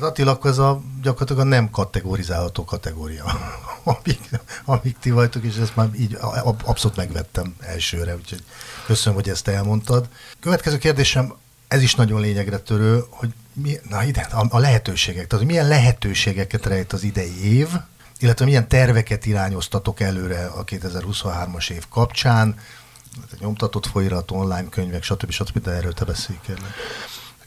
Az 0.00 0.04
Attila, 0.04 0.30
akkor 0.30 0.50
ez 0.50 0.58
a 0.58 0.80
gyakorlatilag 1.02 1.42
a 1.42 1.48
nem 1.48 1.70
kategorizálható 1.70 2.64
kategória, 2.64 3.24
amik, 3.84 4.28
amik 4.64 4.98
ti 4.98 5.10
vagytok, 5.10 5.44
és 5.44 5.56
ezt 5.56 5.76
már 5.76 5.88
így 5.98 6.18
abszolút 6.64 6.96
megvettem 6.96 7.54
elsőre, 7.60 8.14
úgyhogy 8.14 8.44
köszönöm, 8.86 9.18
hogy 9.18 9.28
ezt 9.28 9.48
elmondtad. 9.48 10.08
Következő 10.40 10.78
kérdésem, 10.78 11.34
ez 11.68 11.82
is 11.82 11.94
nagyon 11.94 12.20
lényegre 12.20 12.58
törő, 12.58 13.04
hogy 13.10 13.34
mi, 13.52 13.76
na 13.88 14.04
ide, 14.04 14.20
a, 14.20 14.46
a 14.48 14.58
lehetőségek, 14.58 15.26
tehát 15.26 15.44
hogy 15.44 15.54
milyen 15.54 15.68
lehetőségeket 15.68 16.66
rejt 16.66 16.92
az 16.92 17.02
idei 17.02 17.56
év, 17.56 17.68
illetve 18.18 18.44
milyen 18.44 18.68
terveket 18.68 19.26
irányoztatok 19.26 20.00
előre 20.00 20.46
a 20.46 20.64
2023-as 20.64 21.70
év 21.70 21.84
kapcsán, 21.88 22.58
nyomtatott 23.40 23.86
folyirat, 23.86 24.30
online 24.30 24.68
könyvek, 24.68 25.02
stb. 25.02 25.30
stb. 25.30 25.62
De 25.62 25.70
erről 25.70 25.92
te 25.92 26.04
beszélj 26.04 26.38
kérlek. 26.46 26.72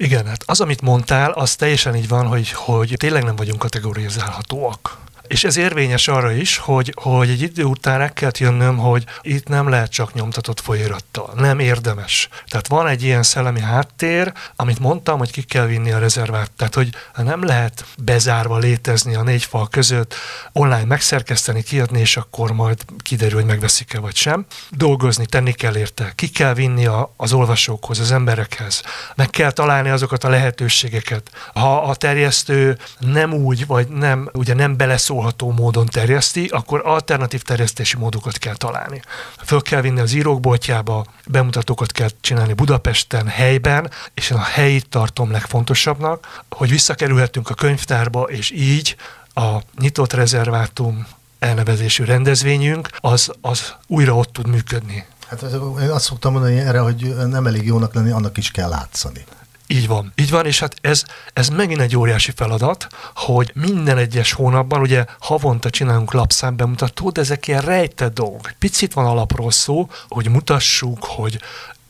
Igen, 0.01 0.25
hát 0.25 0.43
az, 0.45 0.61
amit 0.61 0.81
mondtál, 0.81 1.31
az 1.31 1.55
teljesen 1.55 1.95
így 1.95 2.07
van, 2.07 2.27
hogy, 2.27 2.51
hogy 2.51 2.93
tényleg 2.97 3.23
nem 3.23 3.35
vagyunk 3.35 3.59
kategorizálhatóak. 3.59 5.00
És 5.31 5.43
ez 5.43 5.57
érvényes 5.57 6.07
arra 6.07 6.31
is, 6.31 6.57
hogy, 6.57 6.93
hogy 6.95 7.29
egy 7.29 7.41
idő 7.41 7.63
után 7.63 7.97
rá 7.97 8.09
kell 8.09 8.31
jönnöm, 8.37 8.77
hogy 8.77 9.05
itt 9.21 9.47
nem 9.47 9.69
lehet 9.69 9.91
csak 9.91 10.13
nyomtatott 10.13 10.59
folyirattal. 10.59 11.33
Nem 11.35 11.59
érdemes. 11.59 12.29
Tehát 12.47 12.67
van 12.67 12.87
egy 12.87 13.03
ilyen 13.03 13.23
szellemi 13.23 13.59
háttér, 13.59 14.33
amit 14.55 14.79
mondtam, 14.79 15.17
hogy 15.17 15.31
ki 15.31 15.41
kell 15.41 15.65
vinni 15.65 15.91
a 15.91 15.99
rezervát. 15.99 16.51
Tehát, 16.51 16.75
hogy 16.75 16.89
nem 17.15 17.43
lehet 17.43 17.85
bezárva 17.97 18.57
létezni 18.57 19.15
a 19.15 19.23
négy 19.23 19.43
fal 19.43 19.67
között, 19.67 20.13
online 20.51 20.85
megszerkeszteni, 20.85 21.63
kiadni, 21.63 21.99
és 21.99 22.17
akkor 22.17 22.51
majd 22.51 22.81
kiderül, 23.03 23.39
hogy 23.39 23.47
megveszik-e 23.47 23.99
vagy 23.99 24.15
sem. 24.15 24.45
Dolgozni, 24.69 25.25
tenni 25.25 25.51
kell 25.51 25.77
érte. 25.77 26.11
Ki 26.15 26.29
kell 26.29 26.53
vinni 26.53 26.85
a, 26.85 27.13
az 27.17 27.33
olvasókhoz, 27.33 27.99
az 27.99 28.11
emberekhez. 28.11 28.81
Meg 29.15 29.29
kell 29.29 29.51
találni 29.51 29.89
azokat 29.89 30.23
a 30.23 30.29
lehetőségeket. 30.29 31.31
Ha 31.53 31.81
a 31.81 31.95
terjesztő 31.95 32.77
nem 32.99 33.33
úgy, 33.33 33.65
vagy 33.65 33.87
nem, 33.87 34.29
ugye 34.33 34.53
nem 34.53 34.77
beleszól 34.77 35.19
megszólható 35.21 35.63
módon 35.63 35.85
terjeszti, 35.85 36.47
akkor 36.47 36.81
alternatív 36.85 37.41
terjesztési 37.41 37.97
módokat 37.97 38.37
kell 38.37 38.55
találni. 38.55 39.01
Föl 39.45 39.61
kell 39.61 39.81
vinni 39.81 39.99
az 39.99 40.13
írókboltjába, 40.13 41.05
bemutatókat 41.27 41.91
kell 41.91 42.09
csinálni 42.21 42.53
Budapesten, 42.53 43.27
helyben, 43.27 43.91
és 44.13 44.29
én 44.29 44.37
a 44.37 44.41
helyit 44.41 44.89
tartom 44.89 45.31
legfontosabbnak, 45.31 46.43
hogy 46.49 46.69
visszakerülhetünk 46.69 47.49
a 47.49 47.53
könyvtárba, 47.53 48.21
és 48.21 48.51
így 48.51 48.95
a 49.33 49.57
nyitott 49.79 50.13
rezervátum 50.13 51.07
elnevezésű 51.39 52.03
rendezvényünk, 52.03 52.89
az, 52.99 53.31
az 53.41 53.73
újra 53.87 54.15
ott 54.15 54.33
tud 54.33 54.47
működni. 54.47 55.05
Hát 55.27 55.41
én 55.81 55.89
azt 55.89 56.05
szoktam 56.05 56.31
mondani 56.31 56.59
erre, 56.59 56.79
hogy 56.79 57.15
nem 57.27 57.47
elég 57.47 57.65
jónak 57.65 57.93
lenni, 57.93 58.11
annak 58.11 58.37
is 58.37 58.51
kell 58.51 58.69
látszani. 58.69 59.25
Így 59.71 59.87
van, 59.87 60.13
így 60.15 60.29
van, 60.29 60.45
és 60.45 60.59
hát 60.59 60.75
ez, 60.81 61.03
ez 61.33 61.49
megint 61.49 61.81
egy 61.81 61.97
óriási 61.97 62.31
feladat, 62.35 62.87
hogy 63.15 63.51
minden 63.53 63.97
egyes 63.97 64.31
hónapban, 64.31 64.81
ugye 64.81 65.05
havonta 65.19 65.69
csinálunk 65.69 66.13
lapszámbemutatót, 66.13 67.13
de 67.13 67.21
ezek 67.21 67.47
ilyen 67.47 67.61
rejtett 67.61 68.13
dolgok. 68.13 68.51
Picit 68.59 68.93
van 68.93 69.05
alapról 69.05 69.51
szó, 69.51 69.89
hogy 70.07 70.29
mutassuk, 70.29 71.03
hogy 71.03 71.39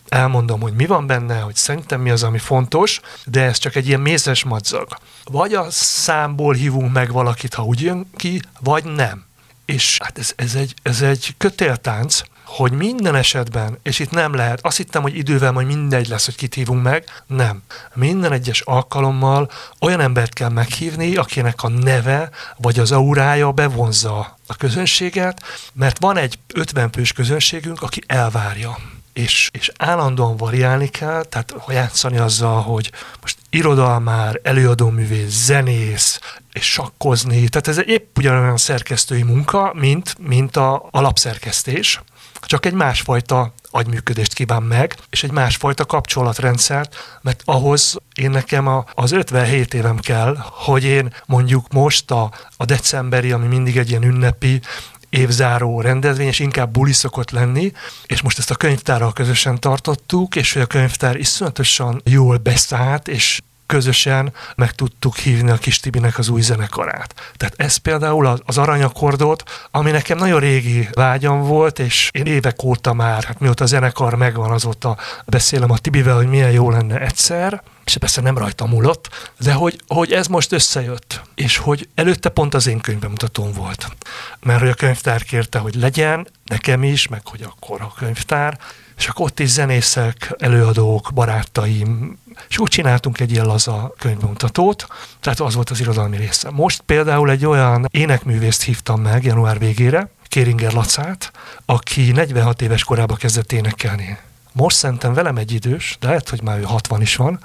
elmondom, 0.09 0.61
hogy 0.61 0.73
mi 0.73 0.85
van 0.85 1.07
benne, 1.07 1.39
hogy 1.39 1.55
szerintem 1.55 2.01
mi 2.01 2.09
az, 2.09 2.23
ami 2.23 2.37
fontos, 2.37 2.99
de 3.25 3.41
ez 3.41 3.57
csak 3.57 3.75
egy 3.75 3.87
ilyen 3.87 4.01
mézes 4.01 4.43
madzag. 4.43 4.87
Vagy 5.23 5.53
a 5.53 5.65
számból 5.69 6.53
hívunk 6.53 6.93
meg 6.93 7.11
valakit, 7.11 7.53
ha 7.53 7.63
úgy 7.63 7.81
jön 7.81 8.09
ki, 8.15 8.41
vagy 8.59 8.83
nem. 8.83 9.25
És 9.65 9.97
hát 10.03 10.17
ez, 10.17 10.33
ez, 10.35 10.55
egy, 10.55 10.73
ez 10.81 11.01
egy 11.01 11.33
kötéltánc, 11.37 12.21
hogy 12.51 12.71
minden 12.71 13.15
esetben, 13.15 13.77
és 13.83 13.99
itt 13.99 14.11
nem 14.11 14.33
lehet, 14.33 14.59
azt 14.61 14.77
hittem, 14.77 15.01
hogy 15.01 15.17
idővel 15.17 15.51
majd 15.51 15.67
mindegy 15.67 16.07
lesz, 16.07 16.25
hogy 16.25 16.35
kit 16.35 16.53
hívunk 16.53 16.83
meg, 16.83 17.23
nem. 17.27 17.61
Minden 17.93 18.31
egyes 18.31 18.61
alkalommal 18.61 19.49
olyan 19.79 19.99
embert 19.99 20.33
kell 20.33 20.49
meghívni, 20.49 21.15
akinek 21.15 21.63
a 21.63 21.69
neve 21.69 22.29
vagy 22.57 22.79
az 22.79 22.91
aurája 22.91 23.51
bevonza 23.51 24.37
a 24.47 24.55
közönséget, 24.55 25.41
mert 25.73 25.99
van 25.99 26.17
egy 26.17 26.39
50 26.53 26.91
fős 26.91 27.13
közönségünk, 27.13 27.81
aki 27.81 28.01
elvárja 28.07 28.77
és, 29.13 29.49
és 29.53 29.71
állandóan 29.77 30.37
variálni 30.37 30.87
kell, 30.87 31.23
tehát 31.23 31.55
játszani 31.67 32.17
azzal, 32.17 32.61
hogy 32.61 32.91
most 33.21 33.37
irodalmár, 33.49 34.39
előadóművész, 34.43 35.43
zenész, 35.45 36.19
és 36.53 36.71
sakkozni, 36.71 37.49
tehát 37.49 37.67
ez 37.67 37.87
épp 37.89 38.17
ugyanolyan 38.17 38.57
szerkesztői 38.57 39.23
munka, 39.23 39.73
mint, 39.75 40.15
mint 40.19 40.55
a 40.55 40.87
alapszerkesztés, 40.91 42.01
csak 42.47 42.65
egy 42.65 42.73
másfajta 42.73 43.53
agyműködést 43.71 44.33
kíván 44.33 44.63
meg, 44.63 44.95
és 45.09 45.23
egy 45.23 45.31
másfajta 45.31 45.85
kapcsolatrendszert, 45.85 47.19
mert 47.21 47.41
ahhoz 47.45 47.97
én 48.15 48.29
nekem 48.29 48.67
a, 48.67 48.85
az 48.93 49.11
57 49.11 49.73
évem 49.73 49.97
kell, 49.97 50.37
hogy 50.39 50.83
én 50.83 51.13
mondjuk 51.25 51.73
most 51.73 52.11
a, 52.11 52.31
a 52.57 52.65
decemberi, 52.65 53.31
ami 53.31 53.47
mindig 53.47 53.77
egy 53.77 53.89
ilyen 53.89 54.03
ünnepi, 54.03 54.61
évzáró 55.11 55.81
rendezvény, 55.81 56.27
és 56.27 56.39
inkább 56.39 56.71
buli 56.71 56.91
szokott 56.91 57.31
lenni, 57.31 57.71
és 58.05 58.21
most 58.21 58.37
ezt 58.37 58.51
a 58.51 58.55
könyvtárral 58.55 59.13
közösen 59.13 59.59
tartottuk, 59.59 60.35
és 60.35 60.53
hogy 60.53 60.61
a 60.61 60.65
könyvtár 60.65 61.15
iszonyatosan 61.15 62.01
jól 62.03 62.37
beszállt, 62.37 63.07
és 63.07 63.41
közösen 63.71 64.33
meg 64.55 64.71
tudtuk 64.71 65.17
hívni 65.17 65.49
a 65.49 65.57
kis 65.57 65.79
Tibinek 65.79 66.17
az 66.17 66.29
új 66.29 66.41
zenekarát. 66.41 67.33
Tehát 67.37 67.53
ez 67.57 67.75
például 67.75 68.41
az 68.45 68.57
aranyakordot, 68.57 69.43
ami 69.71 69.91
nekem 69.91 70.17
nagyon 70.17 70.39
régi 70.39 70.89
vágyam 70.91 71.41
volt, 71.41 71.79
és 71.79 72.09
én 72.11 72.25
évek 72.25 72.63
óta 72.63 72.93
már, 72.93 73.23
hát 73.23 73.39
mióta 73.39 73.63
a 73.63 73.67
zenekar 73.67 74.15
megvan, 74.15 74.51
azóta 74.51 74.97
beszélem 75.25 75.71
a 75.71 75.77
Tibivel, 75.77 76.15
hogy 76.15 76.27
milyen 76.27 76.51
jó 76.51 76.69
lenne 76.69 76.99
egyszer, 76.99 77.63
és 77.85 77.97
persze 77.97 78.21
nem 78.21 78.37
rajta 78.37 78.65
múlott, 78.65 79.31
de 79.39 79.53
hogy, 79.53 79.81
hogy 79.87 80.11
ez 80.11 80.27
most 80.27 80.51
összejött, 80.51 81.21
és 81.35 81.57
hogy 81.57 81.89
előtte 81.95 82.29
pont 82.29 82.53
az 82.53 82.67
én 82.67 82.79
könyvemutatóm 82.79 83.51
volt. 83.51 83.87
Mert 84.39 84.59
hogy 84.59 84.69
a 84.69 84.73
könyvtár 84.73 85.23
kérte, 85.23 85.59
hogy 85.59 85.75
legyen, 85.75 86.27
nekem 86.45 86.83
is, 86.83 87.07
meg 87.07 87.27
hogy 87.27 87.41
akkor 87.41 87.81
a 87.81 87.93
könyvtár, 87.97 88.59
és 89.01 89.07
akkor 89.07 89.25
ott 89.25 89.39
is 89.39 89.49
zenészek, 89.49 90.33
előadók, 90.37 91.11
barátaim, 91.13 92.17
és 92.49 92.57
úgy 92.57 92.69
csináltunk 92.69 93.19
egy 93.19 93.31
ilyen 93.31 93.45
laza 93.45 93.93
könyvmutatót, 93.97 94.87
tehát 95.19 95.39
az 95.39 95.55
volt 95.55 95.69
az 95.69 95.79
irodalmi 95.79 96.17
része. 96.17 96.49
Most 96.49 96.81
például 96.81 97.29
egy 97.29 97.45
olyan 97.45 97.87
énekművészt 97.91 98.63
hívtam 98.63 99.01
meg 99.01 99.23
január 99.23 99.59
végére, 99.59 100.09
Kéringer 100.23 100.73
Lacát, 100.73 101.31
aki 101.65 102.11
46 102.11 102.61
éves 102.61 102.83
korában 102.83 103.17
kezdett 103.17 103.51
énekelni. 103.51 104.17
Most 104.51 104.77
szerintem 104.77 105.13
velem 105.13 105.37
egy 105.37 105.51
idős, 105.51 105.97
de 105.99 106.07
lehet, 106.07 106.29
hogy 106.29 106.41
már 106.41 106.59
ő 106.59 106.63
60 106.63 107.01
is 107.01 107.15
van, 107.15 107.39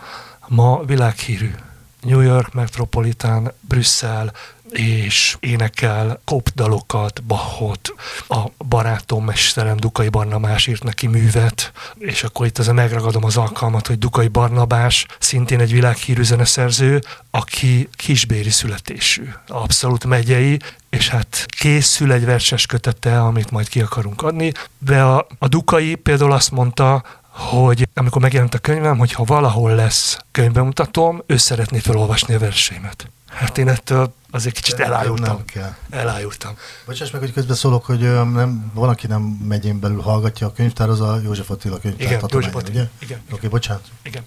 ma 0.47 0.83
világhírű. 0.85 1.55
New 2.01 2.21
York, 2.21 2.53
Metropolitan, 2.53 3.53
Brüsszel, 3.61 4.33
és 4.71 5.37
énekel 5.41 6.21
kopdalokat, 6.25 7.23
Bachot, 7.23 7.95
a 8.29 8.65
barátom, 8.69 9.25
mesterem 9.25 9.77
Dukai 9.77 10.09
Barnabás 10.09 10.67
írt 10.67 10.83
neki 10.83 11.07
művet, 11.07 11.73
és 11.99 12.23
akkor 12.23 12.47
itt 12.47 12.59
az 12.59 12.67
megragadom 12.67 13.25
az 13.25 13.37
alkalmat, 13.37 13.87
hogy 13.87 13.99
Dukai 13.99 14.29
Barnabás, 14.29 15.07
szintén 15.19 15.61
egy 15.61 15.73
világhírű 15.73 16.23
zeneszerző, 16.23 17.03
aki 17.31 17.89
kisbéri 17.93 18.51
születésű, 18.51 19.29
abszolút 19.47 20.05
megyei, 20.05 20.59
és 20.91 21.09
hát 21.09 21.47
készül 21.59 22.13
egy 22.13 22.25
verses 22.25 22.67
kötete, 22.67 23.21
amit 23.23 23.51
majd 23.51 23.69
ki 23.69 23.81
akarunk 23.81 24.23
adni, 24.23 24.53
de 24.79 25.03
a, 25.03 25.27
a 25.39 25.49
Dukai 25.49 25.95
például 25.95 26.33
azt 26.33 26.51
mondta, 26.51 27.05
hogy 27.29 27.89
amikor 27.95 28.23
megjelent 28.23 28.55
a 28.55 28.59
könyvem, 28.59 28.99
hogy 28.99 29.13
ha 29.13 29.25
valahol 29.25 29.75
lesz 29.75 30.19
könyvbemutatóm, 30.31 31.23
ő 31.27 31.37
szeretné 31.37 31.79
felolvasni 31.79 32.35
a 32.35 32.39
verseimet. 32.39 33.09
Hát 33.29 33.59
én 33.59 33.69
ettől 33.69 34.15
azért 34.37 34.55
kicsit 34.55 34.81
elájultam. 34.81 35.37
Nem 35.37 35.45
kell. 35.45 35.75
Elájultam. 35.91 36.57
Bocsáss 36.87 37.11
meg, 37.11 37.21
hogy 37.21 37.33
közben 37.33 37.57
szólok, 37.57 37.85
hogy 37.85 38.01
nem, 38.01 38.71
van, 38.75 38.89
aki 38.89 39.07
nem 39.07 39.23
megyén 39.23 39.81
belül 39.81 40.01
hallgatja 40.01 40.47
a 40.47 40.53
könyvtár, 40.53 40.89
az 40.89 41.01
a 41.01 41.21
József 41.25 41.51
Attila 41.51 41.79
könyvtár. 41.79 42.07
Igen, 42.07 42.29
József 42.31 42.55
Attila. 42.55 42.71
Ugye? 42.71 42.89
Igen. 42.99 43.19
Oké, 43.25 43.35
okay, 43.35 43.49
bocsánat. 43.49 43.83
Igen. 44.03 44.25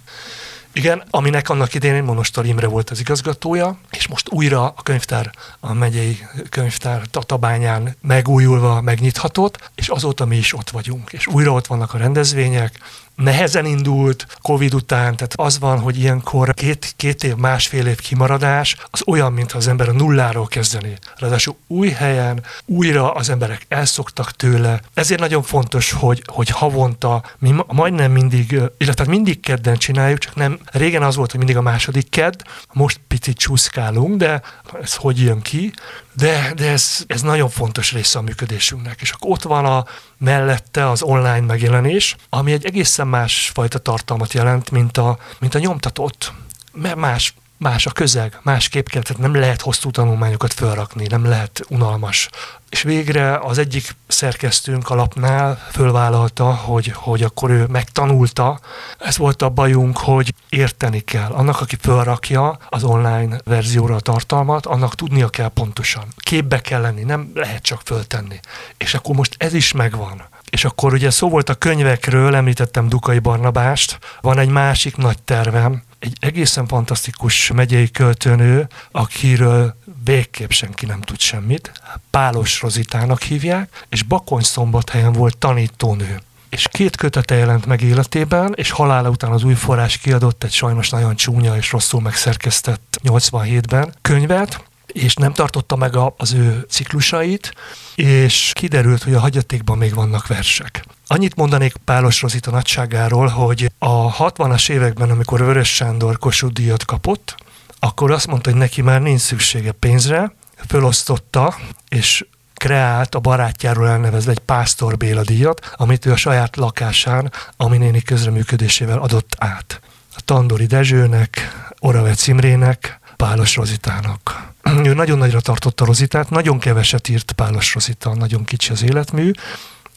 Igen, 0.74 1.04
aminek 1.10 1.50
annak 1.50 1.74
idején 1.74 2.04
Monostor 2.04 2.46
Imre 2.46 2.68
volt 2.68 2.90
az 2.90 3.00
igazgatója, 3.00 3.78
és 3.92 4.08
most 4.08 4.30
újra 4.30 4.64
a 4.64 4.82
könyvtár, 4.84 5.32
a 5.60 5.74
megyei 5.74 6.28
könyvtár 6.50 7.02
Tatabányán 7.12 7.96
megújulva 8.02 8.82
megnyithatott, 8.82 9.72
és 9.76 9.88
azóta 9.88 10.26
mi 10.26 10.38
is 10.38 10.54
ott 10.54 10.70
vagyunk, 10.70 11.14
és 11.14 11.28
újra 11.28 11.52
ott 11.52 11.68
vannak 11.68 11.94
a 11.94 11.98
rendezvények, 11.98 12.80
nehezen 13.20 13.66
indult 13.66 14.28
Covid 14.42 14.74
után, 14.74 15.16
tehát 15.16 15.34
az 15.36 15.60
van, 15.60 15.80
hogy 15.80 15.98
ilyenkor 15.98 16.54
két, 16.54 16.94
két 16.96 17.24
év, 17.24 17.36
másfél 17.36 17.88
év 17.88 18.00
kimaradás, 18.00 18.76
az 18.90 19.02
olyan, 19.08 19.34
mintha 19.34 19.58
az 19.58 19.68
ember 19.68 19.90
a 19.90 19.92
nulláról 19.92 20.48
kezdeni. 20.48 20.98
Ráadásul 21.16 21.56
új 21.68 21.90
helyen, 21.90 22.44
újra 22.66 23.12
az 23.14 23.30
emberek 23.30 23.66
elszoktak 23.68 24.32
tőle. 24.32 24.80
Ezért 24.94 25.20
nagyon 25.20 25.44
fontos, 25.44 25.92
hogy, 25.92 26.24
hogy 26.26 26.50
havonta, 26.50 27.24
mi 27.40 27.56
majdnem 27.68 28.12
mindig, 28.12 28.62
illetve 28.78 29.06
mindig 29.06 29.40
kedden 29.40 29.78
csináljuk, 29.78 30.20
csak 30.20 30.36
nem, 30.36 30.60
régen 30.72 31.04
az 31.04 31.16
volt, 31.16 31.30
hogy 31.30 31.40
mindig 31.40 31.58
a 31.58 31.62
második 31.62 32.10
kedd, 32.10 32.42
most 32.74 33.00
picit 33.08 33.38
csúszkálunk, 33.38 34.16
de 34.16 34.42
ez 34.82 34.96
hogy 34.96 35.22
jön 35.22 35.42
ki, 35.42 35.72
de, 36.20 36.54
de 36.56 36.70
ez, 36.70 37.04
ez 37.08 37.22
nagyon 37.22 37.50
fontos 37.50 37.92
része 37.92 38.20
a 38.20 38.22
működésünknek. 38.22 39.02
És 39.02 39.12
akkor 39.12 39.32
ott 39.32 39.44
van 39.44 39.66
a 39.66 39.86
mellette 40.18 40.90
az 40.90 41.02
online 41.02 41.40
megjelenés, 41.40 42.16
ami 42.30 42.52
egy 42.52 42.66
egészen 42.66 43.08
másfajta 43.08 43.80
tartalmat 43.80 44.34
jelent, 44.34 44.72
mint 44.72 44.98
a, 44.98 45.18
mint 45.40 45.56
a 45.56 45.60
nyomtatott. 45.60 46.34
Mert 46.74 46.96
más, 46.96 47.34
más 47.60 47.86
a 47.86 47.92
közeg, 47.92 48.40
másképp 48.42 48.88
kell, 48.88 49.02
tehát 49.02 49.22
nem 49.22 49.36
lehet 49.36 49.62
hosszú 49.62 49.92
tanulmányokat 49.92 50.54
felrakni, 50.54 51.08
nem 51.08 51.26
lehet 51.26 51.62
unalmas. 51.70 52.30
És 52.70 52.82
végre 52.82 53.38
az 53.38 53.58
egyik 53.58 53.96
szerkesztőnk 54.08 54.90
a 54.90 54.96
lapnál 54.96 55.68
fölvállalta, 55.72 56.54
hogy, 56.54 56.92
hogy 56.96 57.24
akkor 57.24 57.50
ő 57.50 57.66
megtanulta. 57.66 58.60
Ez 59.00 59.18
volt 59.18 59.42
a 59.42 59.50
bajunk, 59.50 59.98
hogy 59.98 60.34
érteni 60.50 61.00
kell. 61.00 61.32
Annak, 61.32 61.62
aki 61.62 61.76
felrakja 61.82 62.58
az 62.70 62.84
online 62.84 63.40
verzióra 63.44 63.96
a 63.96 64.00
tartalmat, 64.00 64.66
annak 64.66 64.96
tudnia 64.96 65.30
kell 65.30 65.48
pontosan. 65.48 66.04
Képbe 66.18 66.62
kell 66.62 66.82
lenni, 66.82 67.04
nem 67.04 67.32
lehet 67.34 67.64
csak 67.64 67.82
föltenni. 67.84 68.40
És 68.78 68.94
akkor 68.94 69.16
most 69.16 69.36
ez 69.38 69.54
is 69.54 69.72
megvan. 69.72 70.28
És 70.50 70.66
akkor 70.66 70.94
ugye 70.94 71.10
szó 71.10 71.30
volt 71.30 71.50
a 71.50 71.56
könyvekről, 71.56 72.36
említettem 72.36 72.90
Dukai 72.90 73.20
Barnabást, 73.20 74.00
van 74.22 74.40
egy 74.40 74.50
másik 74.50 74.96
nagy 74.96 75.22
tervem, 75.22 75.82
egy 76.00 76.18
egészen 76.20 76.68
fantasztikus 76.68 77.52
megyei 77.52 77.92
költőnő, 77.92 78.68
akiről 78.92 79.76
végképp 80.04 80.50
senki 80.50 80.86
nem 80.86 81.02
tud 81.02 81.20
semmit. 81.20 81.72
Pálos 82.10 82.62
Rozitának 82.62 83.22
hívják, 83.22 83.86
és 83.90 84.04
Bakony 84.04 84.42
szombathelyen 84.42 85.12
volt 85.12 85.38
tanítónő 85.38 86.20
és 86.50 86.68
két 86.72 86.96
kötete 86.96 87.36
jelent 87.36 87.66
meg 87.66 87.82
életében, 87.82 88.54
és 88.56 88.70
halála 88.70 89.10
után 89.10 89.32
az 89.32 89.44
új 89.44 89.54
forrás 89.54 89.98
kiadott 89.98 90.44
egy 90.44 90.52
sajnos 90.52 90.90
nagyon 90.90 91.16
csúnya 91.16 91.56
és 91.56 91.72
rosszul 91.72 92.02
megszerkesztett 92.02 93.00
87-ben 93.04 93.94
könyvet, 94.02 94.64
és 94.92 95.14
nem 95.14 95.34
tartotta 95.34 95.76
meg 95.76 95.96
a, 95.96 96.14
az 96.18 96.34
ő 96.34 96.66
ciklusait, 96.70 97.54
és 97.96 98.52
kiderült, 98.54 99.04
hogy 99.04 99.14
a 99.14 99.20
hagyatékban 99.20 99.78
még 99.78 99.94
vannak 99.94 100.28
versek. 100.28 100.86
Annyit 101.08 101.36
mondanék 101.36 101.76
Pálos 101.76 102.22
Rozita 102.22 102.52
nagyságáról, 102.52 103.28
hogy 103.28 103.72
a 103.78 104.16
60-as 104.16 104.70
években, 104.70 105.10
amikor 105.10 105.40
Vörös 105.40 105.76
Sándor 105.76 106.18
Kossuth 106.18 106.54
díjat 106.54 106.86
kapott, 106.86 107.36
akkor 107.80 108.12
azt 108.12 108.28
mondta, 108.28 108.50
hogy 108.50 108.60
neki 108.60 108.82
már 108.82 109.02
nincs 109.02 109.22
szüksége 109.22 109.72
pénzre, 109.72 110.34
fölosztotta, 110.68 111.56
és 111.90 112.26
kreált 112.54 113.16
a 113.16 113.20
barátjáról 113.20 113.88
elnevezve 113.88 114.32
egy 114.32 114.40
Pásztor 114.40 114.98
Béla 114.98 115.22
díjat, 115.22 115.74
amit 115.76 116.06
ő 116.06 116.12
a 116.12 116.16
saját 116.16 116.56
lakásán, 116.56 117.32
ami 117.58 117.78
néni 117.78 118.02
közreműködésével 118.02 119.00
adott 119.00 119.36
át. 119.38 119.82
A 120.16 120.22
Tandori 120.26 120.66
Dezsőnek, 120.66 121.54
Oravec 121.80 122.28
Imrének, 122.28 122.99
Pálos 123.24 123.56
Rozitának. 123.56 124.52
Ő 124.90 124.94
nagyon 124.94 125.18
nagyra 125.18 125.42
tartotta 125.42 125.86
Rozitát, 125.86 126.30
nagyon 126.30 126.60
keveset 126.60 127.10
írt 127.10 127.32
Pálos 127.32 127.74
Rozita, 127.74 128.16
nagyon 128.16 128.44
kicsi 128.44 128.72
az 128.72 128.84
életmű, 128.84 129.32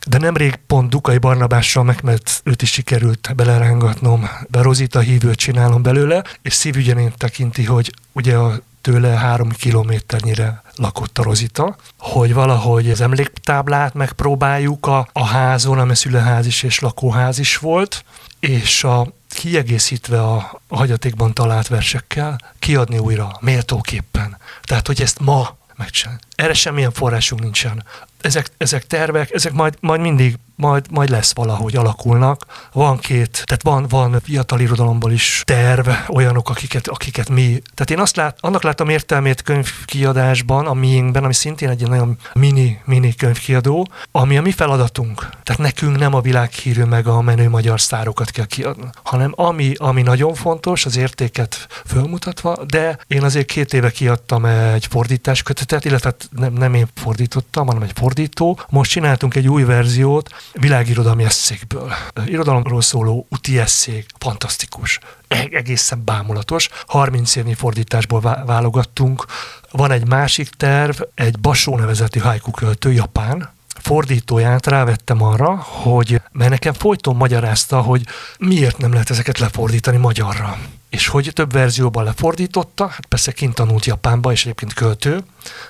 de 0.06 0.18
nemrég 0.18 0.56
pont 0.66 0.90
Dukai 0.90 1.18
Barnabással 1.18 1.84
meg, 1.84 1.98
mert 2.02 2.40
őt 2.44 2.62
is 2.62 2.70
sikerült 2.70 3.32
belerángatnom, 3.36 4.28
be 4.48 4.62
Rozita 4.62 5.00
hívőt 5.00 5.38
csinálom 5.38 5.82
belőle, 5.82 6.24
és 6.42 6.52
szívügyenén 6.52 7.12
tekinti, 7.16 7.64
hogy 7.64 7.94
ugye 8.12 8.36
a 8.36 8.60
tőle 8.80 9.08
három 9.08 9.50
kilométernyire 9.50 10.62
lakott 10.74 11.18
a 11.18 11.22
Rozita, 11.22 11.76
hogy 11.98 12.34
valahogy 12.34 12.90
az 12.90 13.00
emléktáblát 13.00 13.94
megpróbáljuk 13.94 14.86
a, 14.86 15.08
a 15.12 15.24
házon, 15.24 15.78
ami 15.78 15.94
szüleház 15.94 16.46
is 16.46 16.62
és 16.62 16.78
lakóház 16.78 17.38
is 17.38 17.58
volt, 17.58 18.04
és 18.40 18.84
a 18.84 19.06
kiegészítve 19.34 20.22
a, 20.22 20.60
hagyatékban 20.68 21.34
talált 21.34 21.68
versekkel, 21.68 22.38
kiadni 22.58 22.98
újra 22.98 23.36
méltóképpen. 23.40 24.36
Tehát, 24.62 24.86
hogy 24.86 25.02
ezt 25.02 25.20
ma 25.20 25.56
megcsinálni. 25.76 26.20
Erre 26.42 26.54
semmilyen 26.54 26.92
forrásunk 26.92 27.42
nincsen. 27.42 27.84
Ezek, 28.20 28.50
ezek 28.56 28.86
tervek, 28.86 29.30
ezek 29.30 29.52
majd, 29.52 29.74
majd 29.80 30.00
mindig 30.00 30.38
majd, 30.62 30.86
majd 30.90 31.08
lesz 31.08 31.34
valahogy, 31.34 31.76
alakulnak. 31.76 32.46
Van 32.72 32.98
két, 32.98 33.42
tehát 33.44 33.62
van, 33.62 33.86
van 33.88 34.20
fiatal 34.24 34.60
irodalomból 34.60 35.12
is 35.12 35.42
terv, 35.46 35.88
olyanok, 36.08 36.50
akiket, 36.50 36.88
akiket 36.88 37.28
mi, 37.28 37.62
tehát 37.74 37.90
én 37.90 37.98
azt 37.98 38.16
lát, 38.16 38.36
annak 38.40 38.62
látom 38.62 38.88
értelmét 38.88 39.42
könyvkiadásban, 39.42 40.66
a 40.66 40.74
miénkben, 40.74 41.24
ami 41.24 41.34
szintén 41.34 41.68
egy 41.68 41.88
nagyon 41.88 42.16
mini, 42.32 42.80
mini 42.84 43.14
könyvkiadó, 43.14 43.88
ami 44.12 44.36
a 44.36 44.42
mi 44.42 44.50
feladatunk. 44.50 45.28
Tehát 45.42 45.60
nekünk 45.60 45.98
nem 45.98 46.14
a 46.14 46.20
világhírű 46.20 46.82
meg 46.82 47.06
a 47.06 47.20
menő 47.20 47.48
magyar 47.48 47.80
sztárokat 47.80 48.30
kell 48.30 48.46
kiadni, 48.46 48.88
hanem 49.02 49.32
ami, 49.36 49.72
ami 49.76 50.02
nagyon 50.02 50.34
fontos, 50.34 50.86
az 50.86 50.96
értéket 50.96 51.66
fölmutatva, 51.86 52.64
de 52.64 52.98
én 53.06 53.22
azért 53.22 53.46
két 53.46 53.72
éve 53.72 53.90
kiadtam 53.90 54.44
egy 54.44 54.86
fordítás 54.86 55.42
kötetet, 55.42 55.84
illetve 55.84 56.08
hát 56.08 56.28
nem, 56.36 56.52
nem 56.52 56.74
én 56.74 56.88
fordítottam, 56.94 57.66
hanem 57.66 57.82
egy 57.82 57.92
fordító. 57.94 58.58
Most 58.68 58.90
csináltunk 58.90 59.34
egy 59.34 59.48
új 59.48 59.62
verziót, 59.62 60.30
világirodalmi 60.52 61.24
eszékből. 61.24 61.92
Irodalomról 62.26 62.82
szóló 62.82 63.26
uti 63.30 63.58
eszék, 63.58 64.06
fantasztikus, 64.18 64.98
e- 65.28 65.48
egészen 65.50 66.02
bámulatos. 66.04 66.68
30 66.86 67.36
évnyi 67.36 67.54
fordításból 67.54 68.20
válogattunk. 68.46 69.24
Van 69.70 69.90
egy 69.90 70.06
másik 70.06 70.48
terv, 70.50 71.00
egy 71.14 71.38
Basó 71.38 71.76
nevezeti 71.76 72.18
haiku 72.18 72.50
költő, 72.50 72.92
Japán, 72.92 73.50
fordítóját 73.82 74.66
rávettem 74.66 75.22
arra, 75.22 75.56
hogy 75.56 76.20
mert 76.32 76.50
nekem 76.50 76.72
folyton 76.72 77.16
magyarázta, 77.16 77.80
hogy 77.80 78.06
miért 78.38 78.78
nem 78.78 78.92
lehet 78.92 79.10
ezeket 79.10 79.38
lefordítani 79.38 79.96
magyarra. 79.96 80.58
És 80.92 81.06
hogy 81.06 81.30
több 81.34 81.52
verzióban 81.52 82.04
lefordította, 82.04 82.86
hát 82.86 83.06
persze 83.06 83.32
kint 83.32 83.54
tanult 83.54 83.84
Japánba, 83.84 84.32
és 84.32 84.42
egyébként 84.42 84.72
költő, 84.72 85.24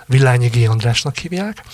Villányi 0.06 0.48
G. 0.48 0.68
Andrásnak 0.70 1.16
hívják, 1.16 1.64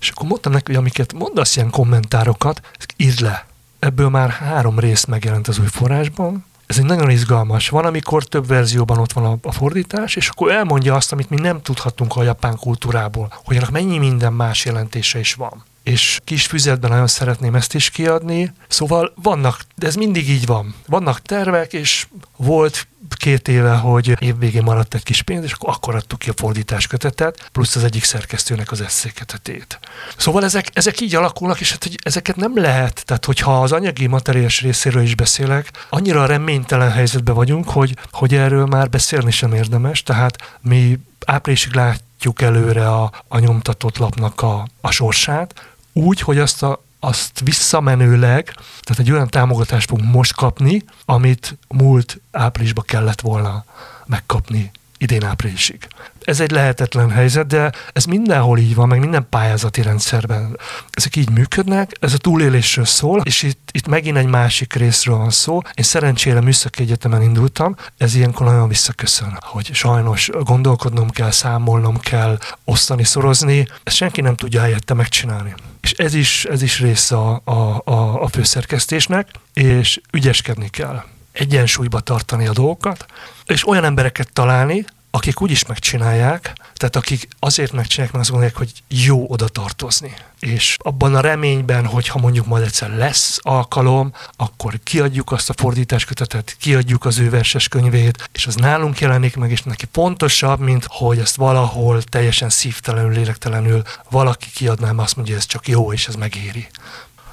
és 0.00 0.10
akkor 0.10 0.28
mondtam 0.28 0.52
neki, 0.52 0.64
hogy 0.66 0.76
amiket 0.76 1.12
mondasz 1.12 1.56
ilyen 1.56 1.70
kommentárokat, 1.70 2.60
írd 2.96 3.20
le. 3.20 3.46
Ebből 3.78 4.08
már 4.08 4.30
három 4.30 4.78
rész 4.78 5.04
megjelent 5.04 5.48
az 5.48 5.58
új 5.58 5.66
forrásban, 5.66 6.44
ez 6.66 6.78
egy 6.78 6.84
nagyon 6.84 7.10
izgalmas. 7.10 7.68
Van, 7.68 7.84
amikor 7.84 8.24
több 8.24 8.46
verzióban 8.46 8.98
ott 8.98 9.12
van 9.12 9.24
a, 9.24 9.36
a 9.42 9.52
fordítás, 9.52 10.16
és 10.16 10.28
akkor 10.28 10.50
elmondja 10.50 10.94
azt, 10.94 11.12
amit 11.12 11.30
mi 11.30 11.36
nem 11.36 11.62
tudhatunk 11.62 12.16
a 12.16 12.22
japán 12.22 12.56
kultúrából, 12.56 13.32
hogy 13.44 13.56
annak 13.56 13.70
mennyi 13.70 13.98
minden 13.98 14.32
más 14.32 14.64
jelentése 14.64 15.18
is 15.18 15.34
van 15.34 15.64
és 15.88 16.18
kis 16.24 16.46
füzetben 16.46 16.90
nagyon 16.90 17.06
szeretném 17.06 17.54
ezt 17.54 17.74
is 17.74 17.90
kiadni. 17.90 18.52
Szóval 18.68 19.12
vannak, 19.22 19.60
de 19.74 19.86
ez 19.86 19.94
mindig 19.94 20.30
így 20.30 20.46
van. 20.46 20.74
Vannak 20.86 21.22
tervek, 21.22 21.72
és 21.72 22.06
volt 22.36 22.86
két 23.16 23.48
éve, 23.48 23.74
hogy 23.74 24.16
évvégén 24.18 24.62
maradt 24.62 24.94
egy 24.94 25.02
kis 25.02 25.22
pénz, 25.22 25.44
és 25.44 25.52
akkor, 25.58 25.94
adtuk 25.94 26.18
ki 26.18 26.30
a 26.30 26.32
fordítás 26.36 26.86
kötetet, 26.86 27.48
plusz 27.52 27.76
az 27.76 27.84
egyik 27.84 28.04
szerkesztőnek 28.04 28.70
az 28.70 28.80
eszéketetét. 28.80 29.78
Szóval 30.16 30.44
ezek, 30.44 30.70
ezek 30.72 31.00
így 31.00 31.14
alakulnak, 31.14 31.60
és 31.60 31.70
hát 31.70 31.82
hogy 31.82 31.96
ezeket 32.02 32.36
nem 32.36 32.58
lehet, 32.58 33.04
tehát 33.04 33.24
hogyha 33.24 33.62
az 33.62 33.72
anyagi 33.72 34.06
materiális 34.06 34.60
részéről 34.60 35.02
is 35.02 35.14
beszélek, 35.14 35.70
annyira 35.88 36.26
reménytelen 36.26 36.90
helyzetben 36.90 37.34
vagyunk, 37.34 37.68
hogy, 37.68 37.96
hogy 38.10 38.34
erről 38.34 38.66
már 38.66 38.88
beszélni 38.88 39.30
sem 39.30 39.52
érdemes, 39.52 40.02
tehát 40.02 40.58
mi 40.60 40.98
áprilisig 41.26 41.74
lát, 41.74 42.02
mozdítjuk 42.18 42.42
előre 42.42 42.88
a, 42.88 43.10
a 43.28 43.38
nyomtatott 43.38 43.98
lapnak 43.98 44.42
a, 44.42 44.66
a 44.80 44.90
sorsát, 44.90 45.76
úgy, 45.92 46.20
hogy 46.20 46.38
azt 46.38 46.62
a 46.62 46.86
azt 47.00 47.40
visszamenőleg, 47.40 48.44
tehát 48.80 48.98
egy 48.98 49.12
olyan 49.12 49.28
támogatást 49.28 49.88
fogunk 49.88 50.12
most 50.12 50.34
kapni, 50.34 50.84
amit 51.04 51.58
múlt 51.68 52.20
áprilisban 52.30 52.84
kellett 52.86 53.20
volna 53.20 53.64
megkapni 54.06 54.70
idén 54.98 55.24
áprilisig. 55.24 55.88
Ez 56.20 56.40
egy 56.40 56.50
lehetetlen 56.50 57.10
helyzet, 57.10 57.46
de 57.46 57.72
ez 57.92 58.04
mindenhol 58.04 58.58
így 58.58 58.74
van, 58.74 58.88
meg 58.88 58.98
minden 58.98 59.26
pályázati 59.30 59.82
rendszerben. 59.82 60.58
Ezek 60.90 61.16
így 61.16 61.30
működnek, 61.30 61.92
ez 62.00 62.12
a 62.12 62.18
túlélésről 62.18 62.84
szól, 62.84 63.20
és 63.24 63.42
itt, 63.42 63.68
itt 63.72 63.86
megint 63.86 64.16
egy 64.16 64.26
másik 64.26 64.72
részről 64.72 65.16
van 65.16 65.30
szó. 65.30 65.60
Én 65.74 65.84
szerencsére 65.84 66.40
műszaki 66.40 66.82
egyetemen 66.82 67.22
indultam, 67.22 67.76
ez 67.98 68.14
ilyenkor 68.14 68.46
nagyon 68.46 68.68
visszaköszön, 68.68 69.38
hogy 69.40 69.70
sajnos 69.72 70.30
gondolkodnom 70.40 71.10
kell, 71.10 71.30
számolnom 71.30 71.98
kell, 72.00 72.38
osztani, 72.64 73.04
szorozni, 73.04 73.66
ezt 73.82 73.96
senki 73.96 74.20
nem 74.20 74.36
tudja 74.36 74.60
helyette 74.60 74.94
megcsinálni. 74.94 75.54
És 75.80 75.92
ez 75.92 76.14
is, 76.14 76.44
ez 76.44 76.62
is 76.62 76.80
része 76.80 77.16
a, 77.16 77.40
a, 77.44 77.82
a, 77.84 78.22
a 78.22 78.28
főszerkesztésnek, 78.28 79.28
és 79.52 80.00
ügyeskedni 80.12 80.68
kell 80.68 81.02
egyensúlyba 81.38 82.00
tartani 82.00 82.46
a 82.46 82.52
dolgokat, 82.52 83.06
és 83.44 83.68
olyan 83.68 83.84
embereket 83.84 84.32
találni, 84.32 84.84
akik 85.10 85.40
úgy 85.40 85.50
is 85.50 85.66
megcsinálják, 85.66 86.52
tehát 86.74 86.96
akik 86.96 87.28
azért 87.38 87.72
megcsinálják, 87.72 88.12
mert 88.12 88.28
azt 88.28 88.30
gondolják, 88.30 88.56
hogy 88.56 88.72
jó 88.88 89.24
oda 89.28 89.48
tartozni. 89.48 90.14
És 90.40 90.76
abban 90.78 91.14
a 91.14 91.20
reményben, 91.20 91.86
hogy 91.86 92.08
ha 92.08 92.18
mondjuk 92.18 92.46
majd 92.46 92.64
egyszer 92.64 92.96
lesz 92.96 93.38
alkalom, 93.42 94.12
akkor 94.36 94.78
kiadjuk 94.82 95.32
azt 95.32 95.50
a 95.50 95.54
fordításkötetet, 95.56 96.56
kiadjuk 96.60 97.04
az 97.04 97.18
ő 97.18 97.30
verses 97.30 97.68
könyvét, 97.68 98.28
és 98.32 98.46
az 98.46 98.54
nálunk 98.54 99.00
jelenik 99.00 99.36
meg, 99.36 99.50
és 99.50 99.62
neki 99.62 99.86
pontosabb, 99.86 100.60
mint 100.60 100.86
hogy 100.88 101.18
ezt 101.18 101.36
valahol 101.36 102.02
teljesen 102.02 102.48
szívtelenül, 102.48 103.12
lélektelenül 103.12 103.82
valaki 104.10 104.48
kiadná, 104.54 104.90
azt 104.90 105.16
mondja, 105.16 105.34
hogy 105.34 105.42
ez 105.42 105.48
csak 105.48 105.68
jó, 105.68 105.92
és 105.92 106.08
ez 106.08 106.14
megéri. 106.14 106.68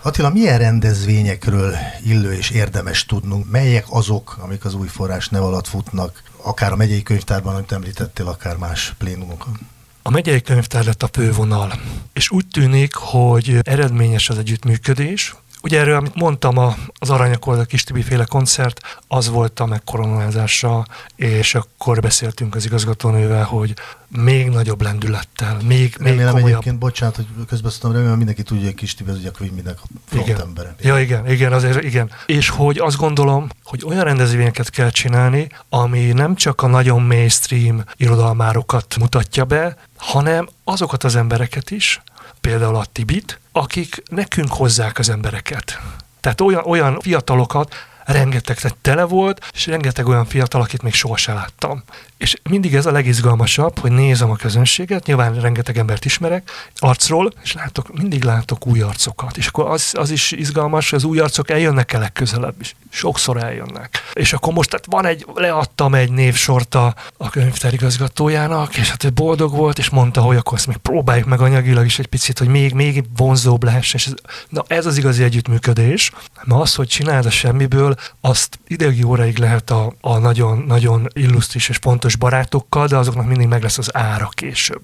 Attila, 0.06 0.30
milyen 0.30 0.58
rendezvényekről 0.58 1.76
illő 2.04 2.34
és 2.34 2.50
érdemes 2.50 3.06
tudnunk? 3.06 3.52
Melyek 3.52 3.86
azok, 3.90 4.38
amik 4.42 4.66
az 4.66 4.74
új 4.74 4.88
forrás 4.88 5.30
nev 5.30 5.44
alatt 5.44 5.68
futnak, 5.68 6.24
akár 6.42 6.72
a 6.72 6.76
megyei 6.76 7.04
könyvtárban, 7.04 7.56
amit 7.56 7.72
említettél, 7.72 8.28
akár 8.28 8.58
más 8.58 8.94
plénumokon? 8.98 9.60
A 10.02 10.10
megyei 10.10 10.42
könyvtár 10.42 10.86
lett 10.86 11.04
a 11.04 11.10
fővonal, 11.12 11.74
és 12.14 12.30
úgy 12.30 12.46
tűnik, 12.48 12.94
hogy 12.94 13.60
eredményes 13.62 14.30
az 14.30 14.38
együttműködés, 14.38 15.36
Ugye 15.66 15.80
erről, 15.80 15.96
amit 15.96 16.16
mondtam, 16.16 16.58
az 17.00 17.10
Aranyakorda 17.10 17.66
Kis 17.66 17.84
Tibi 17.84 18.02
féle 18.02 18.26
koncert, 18.26 18.80
az 19.08 19.30
volt 19.30 19.60
a 19.60 19.66
megkoronázása, 19.66 20.86
és 21.16 21.56
akkor 21.56 22.00
beszéltünk 22.00 22.56
az 22.56 22.66
igazgatónővel, 22.66 23.44
hogy 23.44 23.74
még 24.08 24.50
nagyobb 24.50 24.82
lendülettel, 24.82 25.58
még, 25.64 25.96
Remélem 25.98 26.18
még 26.18 26.26
komolyabb. 26.26 26.50
egyébként, 26.50 26.78
bocsánat, 26.78 27.16
hogy 27.16 27.26
közbeszóltam, 27.48 27.92
remélem 27.92 28.18
mindenki 28.18 28.44
tudja, 28.44 28.66
hogy 28.66 28.74
Kis 28.74 28.96
Tibi 28.96 29.10
az 29.10 29.18
ugye 29.18 29.30
a 29.30 29.70
a 30.12 30.16
igen. 30.16 30.42
embere. 30.42 30.76
Ja, 30.82 31.00
igen, 31.00 31.30
igen, 31.32 31.54
azért 31.54 31.84
igen. 31.84 32.12
És 32.26 32.50
hogy 32.50 32.78
azt 32.78 32.98
gondolom, 32.98 33.48
hogy 33.64 33.84
olyan 33.86 34.04
rendezvényeket 34.04 34.70
kell 34.70 34.90
csinálni, 34.90 35.48
ami 35.70 36.12
nem 36.12 36.36
csak 36.36 36.62
a 36.62 36.68
nagyon 36.68 37.02
mainstream 37.02 37.84
irodalmárokat 37.96 38.98
mutatja 39.00 39.46
be, 39.46 39.78
hanem 39.98 40.48
azokat 40.64 41.04
az 41.04 41.16
embereket 41.16 41.72
is, 41.72 42.02
például 42.46 42.76
a 42.76 42.86
Tibit, 42.92 43.40
akik 43.52 44.04
nekünk 44.10 44.52
hozzák 44.52 45.00
az 45.00 45.10
embereket. 45.10 45.80
Tehát 46.20 46.42
olyan, 46.42 46.66
olyan 46.66 47.00
fiatalokat, 47.00 47.76
rengeteg 48.06 48.60
tehát 48.60 48.78
tele 48.82 49.04
volt, 49.04 49.50
és 49.54 49.66
rengeteg 49.66 50.08
olyan 50.08 50.26
fiatal, 50.26 50.62
akit 50.62 50.82
még 50.82 50.94
sohasem 50.94 51.36
láttam. 51.36 51.84
És 52.18 52.36
mindig 52.50 52.76
ez 52.76 52.86
a 52.86 52.92
legizgalmasabb, 52.92 53.80
hogy 53.80 53.92
nézem 53.92 54.30
a 54.30 54.36
közönséget, 54.36 55.06
nyilván 55.06 55.34
rengeteg 55.34 55.78
embert 55.78 56.06
ismerek 56.06 56.52
arcról, 56.76 57.32
és 57.44 57.54
látok, 57.54 57.98
mindig 57.98 58.24
látok 58.24 58.68
új 58.68 58.82
arcokat. 58.82 59.38
És 59.38 59.48
akkor 59.48 59.70
az, 59.70 59.94
az 59.98 60.10
is 60.10 60.32
izgalmas, 60.32 60.90
hogy 60.90 61.00
az 61.00 61.06
új 61.06 61.20
arcok 61.20 61.50
eljönnek 61.50 61.94
el 61.94 62.00
legközelebb 62.00 62.56
is. 62.62 62.76
Sokszor 62.90 63.44
eljönnek. 63.44 64.04
És 64.14 64.34
akkor 64.34 64.54
most 64.54 64.70
tehát 64.70 64.86
van 64.90 65.06
egy, 65.06 65.26
leadtam 65.34 65.96
egy 65.96 66.12
névsort 66.12 66.76
a, 66.76 66.96
a 67.18 67.30
könyvtárigazgatójának, 67.30 68.78
és 68.78 68.90
hát 68.90 69.04
ő 69.04 69.12
boldog 69.12 69.52
volt, 69.52 69.78
és 69.78 69.90
mondta, 69.90 70.22
hogy 70.22 70.38
akkor 70.38 70.58
ezt 70.58 70.68
még 70.68 70.78
próbáljuk 70.78 71.28
meg 71.28 71.42
anyagilag 71.42 71.86
is 71.86 72.00
egy 72.00 72.08
picit, 72.08 72.40
hogy 72.40 72.48
még, 72.48 72.74
még 72.74 73.04
vonzóbb 73.16 73.64
lehessen. 73.64 74.00
És 74.00 74.06
ez, 74.06 74.14
na 74.50 74.64
ez 74.68 74.86
az 74.86 74.98
igazi 74.98 75.24
együttműködés, 75.24 76.12
mert 76.46 76.62
az, 76.62 76.76
hogy 76.76 76.88
csináld 76.88 77.26
a 77.26 77.30
semmiből, 77.30 77.96
azt 78.22 78.60
idegi 78.68 79.04
óráig 79.04 79.38
lehet 79.38 79.70
a, 79.70 79.94
a 80.02 80.18
nagyon, 80.18 80.64
nagyon 80.68 81.08
illusztris 81.14 81.70
és 81.70 81.78
pontos 81.78 82.15
fontos 82.16 82.32
barátokkal, 82.32 82.88
de 82.88 82.98
azoknak 82.98 83.26
mindig 83.26 83.48
meg 83.48 83.62
lesz 83.62 83.78
az 83.78 83.96
ára 83.96 84.30
később. 84.32 84.82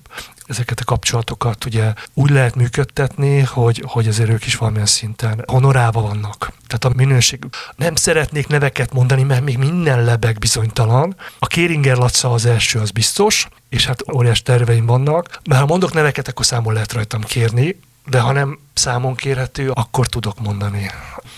Ezeket 0.48 0.80
a 0.80 0.84
kapcsolatokat 0.84 1.66
ugye 1.66 1.94
úgy 2.14 2.30
lehet 2.30 2.56
működtetni, 2.56 3.40
hogy, 3.40 3.84
hogy 3.86 4.08
azért 4.08 4.30
ők 4.30 4.46
is 4.46 4.56
valamilyen 4.56 4.86
szinten 4.86 5.44
honorába 5.48 6.02
vannak. 6.02 6.52
Tehát 6.68 6.86
a 6.86 6.92
minőség. 6.96 7.40
Nem 7.76 7.96
szeretnék 7.96 8.48
neveket 8.48 8.94
mondani, 8.94 9.24
mert 9.24 9.44
még 9.44 9.58
minden 9.58 10.04
lebeg 10.04 10.40
bizonytalan. 10.40 11.16
A 11.40 11.48
Kéringer 11.48 11.98
Laca 11.98 12.32
az 12.32 12.46
első, 12.46 12.80
az 12.80 12.92
biztos, 12.92 13.48
és 13.70 13.86
hát 13.86 14.04
óriás 14.14 14.42
terveim 14.42 14.86
vannak, 14.86 15.40
mert 15.50 15.62
ha 15.62 15.68
mondok 15.68 15.94
neveket, 15.94 16.28
akkor 16.28 16.46
számon 16.46 16.74
lehet 16.74 16.94
rajtam 16.94 17.22
kérni, 17.22 17.80
de 18.06 18.20
ha 18.20 18.32
nem 18.32 18.60
számon 18.74 19.16
kérhető, 19.16 19.72
akkor 19.72 20.08
tudok 20.08 20.40
mondani. 20.40 20.92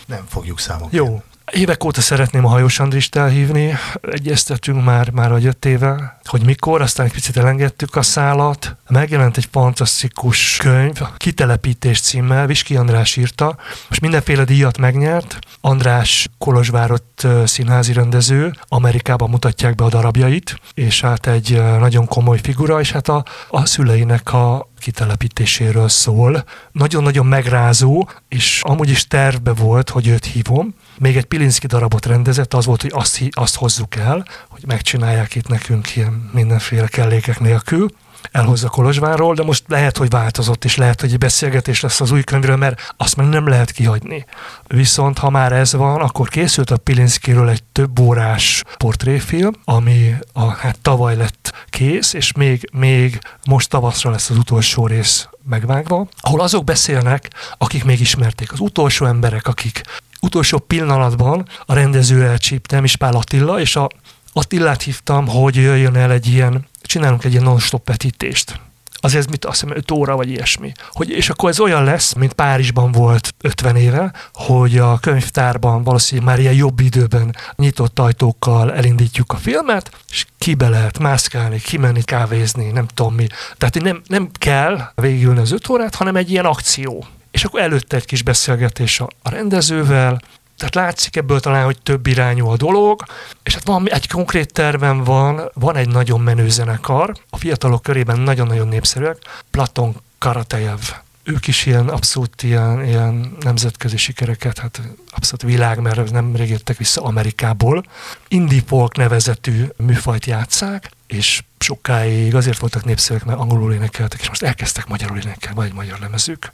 Nem 0.06 0.26
fogjuk 0.30 0.60
számon 0.60 0.90
Jó, 0.92 1.06
kérni. 1.06 1.24
Évek 1.52 1.84
óta 1.84 2.02
szeretném 2.02 2.46
a 2.46 2.50
Hajós 2.50 2.80
Andrist 2.80 3.16
elhívni, 3.16 3.74
egyeztetünk 4.02 4.84
már, 4.84 5.10
már 5.10 5.32
a 5.32 5.42
öt 5.42 5.66
éve, 5.66 6.20
hogy 6.24 6.46
mikor, 6.46 6.82
aztán 6.82 7.06
egy 7.06 7.12
picit 7.12 7.38
elengedtük 7.38 7.96
a 7.96 8.02
szálat. 8.02 8.76
Megjelent 8.90 9.38
egy 9.38 9.48
fantasztikus 9.52 10.58
könyv, 10.58 11.02
Kitelepítés 11.18 12.02
címmel, 12.02 12.48
Viski 12.48 12.76
András 12.76 13.16
írta, 13.16 13.56
most 13.88 14.02
mindenféle 14.02 14.44
díjat 14.44 14.78
megnyert. 14.78 15.40
András 15.62 16.28
Kolozsvárott 16.38 17.28
színházi 17.46 17.94
rendező, 17.94 18.54
Amerikában 18.68 19.30
mutatják 19.30 19.76
be 19.76 19.84
a 19.84 19.90
darabjait, 19.90 20.60
és 20.74 21.02
hát 21.02 21.28
egy 21.28 21.62
nagyon 21.80 22.06
komoly 22.06 22.40
figura, 22.44 22.80
és 22.80 22.92
hát 22.92 23.08
a, 23.08 23.26
a 23.50 23.66
szüleinek 23.66 24.34
a 24.34 24.70
kitelepítéséről 24.80 25.90
szól. 25.90 26.44
Nagyon-nagyon 26.72 27.26
megrázó, 27.26 28.10
és 28.28 28.60
amúgy 28.64 28.90
is 28.90 29.08
tervbe 29.08 29.54
volt, 29.54 29.90
hogy 29.90 30.08
őt 30.08 30.26
hívom. 30.26 30.76
Még 30.98 31.18
egy 31.18 31.26
Pilinszki 31.26 31.68
darabot 31.68 32.06
rendezett, 32.06 32.54
az 32.54 32.66
volt, 32.66 32.82
hogy 32.82 32.92
azt, 32.94 33.22
azt 33.32 33.56
hozzuk 33.56 33.96
el, 33.96 34.26
hogy 34.50 34.64
megcsinálják 34.68 35.36
itt 35.36 35.48
nekünk 35.48 35.96
ilyen 35.96 36.30
mindenféle 36.34 36.88
kellékek 36.88 37.40
nélkül 37.40 37.88
elhozza 38.32 38.70
Kolozsvárról, 38.70 39.34
de 39.34 39.44
most 39.44 39.64
lehet, 39.68 39.98
hogy 39.98 40.10
változott, 40.10 40.66
és 40.66 40.76
lehet, 40.76 41.02
hogy 41.02 41.12
egy 41.12 41.18
beszélgetés 41.18 41.82
lesz 41.82 42.02
az 42.02 42.12
új 42.12 42.24
könyvről, 42.24 42.56
mert 42.56 42.94
azt 42.98 43.16
már 43.16 43.28
nem 43.28 43.48
lehet 43.48 43.72
kihagyni. 43.72 44.26
Viszont 44.68 45.18
ha 45.18 45.30
már 45.30 45.52
ez 45.52 45.74
van, 45.74 46.02
akkor 46.02 46.30
készült 46.30 46.72
a 46.72 46.78
Pilinszkiről 46.78 47.50
egy 47.50 47.64
több 47.64 48.00
órás 48.00 48.64
portréfilm, 48.78 49.54
ami 49.64 50.16
a, 50.34 50.46
hát 50.46 50.80
tavaly 50.80 51.16
lett 51.16 51.66
kész, 51.70 52.14
és 52.14 52.32
még, 52.32 52.70
még 52.74 53.20
most 53.46 53.70
tavaszra 53.70 54.12
lesz 54.12 54.30
az 54.30 54.38
utolsó 54.38 54.88
rész 54.88 55.28
megvágva, 55.50 56.08
ahol 56.20 56.42
azok 56.42 56.64
beszélnek, 56.64 57.30
akik 57.58 57.84
még 57.84 58.00
ismerték. 58.00 58.52
Az 58.52 58.60
utolsó 58.60 59.06
emberek, 59.06 59.48
akik 59.48 59.82
utolsó 60.24 60.58
pillanatban 60.58 61.48
a 61.66 61.74
rendező 61.74 62.24
elcsíptem, 62.24 62.84
és 62.84 62.96
Pál 62.96 63.16
Attila, 63.16 63.60
és 63.60 63.76
a 63.76 63.90
Attilát 64.34 64.82
hívtam, 64.82 65.28
hogy 65.28 65.56
jöjjön 65.56 65.96
el 65.96 66.12
egy 66.12 66.28
ilyen, 66.28 66.68
csinálunk 66.82 67.24
egy 67.24 67.32
ilyen 67.32 67.44
non-stop 67.44 67.88
vetítést. 67.88 68.60
Azért 68.92 69.30
mit 69.30 69.46
azt 69.46 69.62
hiszem 69.62 69.78
5 69.78 69.92
óra 69.92 70.16
vagy 70.16 70.30
ilyesmi. 70.30 70.72
Hogy, 70.92 71.10
és 71.10 71.30
akkor 71.30 71.50
ez 71.50 71.60
olyan 71.60 71.84
lesz, 71.84 72.14
mint 72.14 72.34
Párizsban 72.34 72.92
volt 72.92 73.34
50 73.42 73.76
éve, 73.76 74.14
hogy 74.34 74.78
a 74.78 74.98
könyvtárban 75.00 75.84
valószínűleg 75.84 76.30
már 76.30 76.40
ilyen 76.40 76.54
jobb 76.54 76.80
időben 76.80 77.36
nyitott 77.56 78.00
ajtókkal 78.00 78.74
elindítjuk 78.74 79.32
a 79.32 79.38
filmet, 79.38 79.92
és 80.10 80.26
kibe 80.38 80.70
lehet 80.70 81.00
mászkálni, 81.00 81.60
kimenni 81.60 82.02
kávézni, 82.04 82.72
nem 82.72 82.88
tudom 82.94 83.14
mi. 83.14 83.28
Tehát 83.58 83.82
nem, 83.82 84.02
nem 84.08 84.30
kell 84.34 84.92
végülni 84.96 85.40
az 85.40 85.52
5 85.52 85.70
órát, 85.70 85.96
hanem 85.96 86.16
egy 86.16 86.32
ilyen 86.32 86.46
akció. 86.46 87.06
És 87.44 87.50
akkor 87.50 87.62
előtte 87.62 87.96
egy 87.96 88.06
kis 88.06 88.22
beszélgetés 88.22 89.00
a, 89.00 89.08
a 89.22 89.30
rendezővel, 89.30 90.22
tehát 90.58 90.76
látszik 90.76 91.16
ebből 91.16 91.40
talán, 91.40 91.66
hogy 91.66 91.78
több 91.82 92.08
irányú 92.08 92.48
a 92.48 92.58
dolog, 92.58 93.04
és 93.44 93.54
hát 93.54 93.66
van 93.66 93.90
egy 93.90 94.08
konkrét 94.08 94.54
tervem 94.54 95.04
van, 95.04 95.50
van 95.54 95.76
egy 95.76 95.88
nagyon 95.88 96.22
menő 96.22 96.50
zenekar, 96.50 97.14
a 97.30 97.38
fiatalok 97.38 97.82
körében 97.82 98.20
nagyon-nagyon 98.20 98.68
népszerűek, 98.68 99.18
Platon 99.52 99.96
Karatejev. 100.18 100.80
Ők 101.24 101.48
is 101.48 101.66
ilyen 101.66 101.90
abszolút 101.90 102.44
ilyen, 102.44 102.86
ilyen 102.86 103.36
nemzetközi 103.40 103.98
sikereket, 103.98 104.58
hát 104.58 104.82
abszolút 105.10 105.42
világ, 105.42 105.80
mert 105.80 106.12
nem 106.12 106.36
jöttek 106.36 106.78
vissza 106.78 107.02
Amerikából. 107.02 107.84
Indie 108.28 108.62
folk 108.66 108.98
nevezetű 108.98 109.66
műfajt 109.78 110.26
játszák, 110.26 110.92
és 111.08 111.44
sokáig 111.60 112.36
azért 112.36 112.60
voltak 112.60 112.86
népszerűek, 112.86 113.26
mert 113.26 113.40
angolul 113.40 113.74
énekeltek, 113.74 114.20
és 114.22 114.28
most 114.28 114.44
elkezdtek 114.44 114.88
magyarul 114.88 115.18
énekelni, 115.18 115.56
vagy 115.56 115.68
egy 115.68 115.74
magyar 115.74 116.00
lemezük 116.00 116.52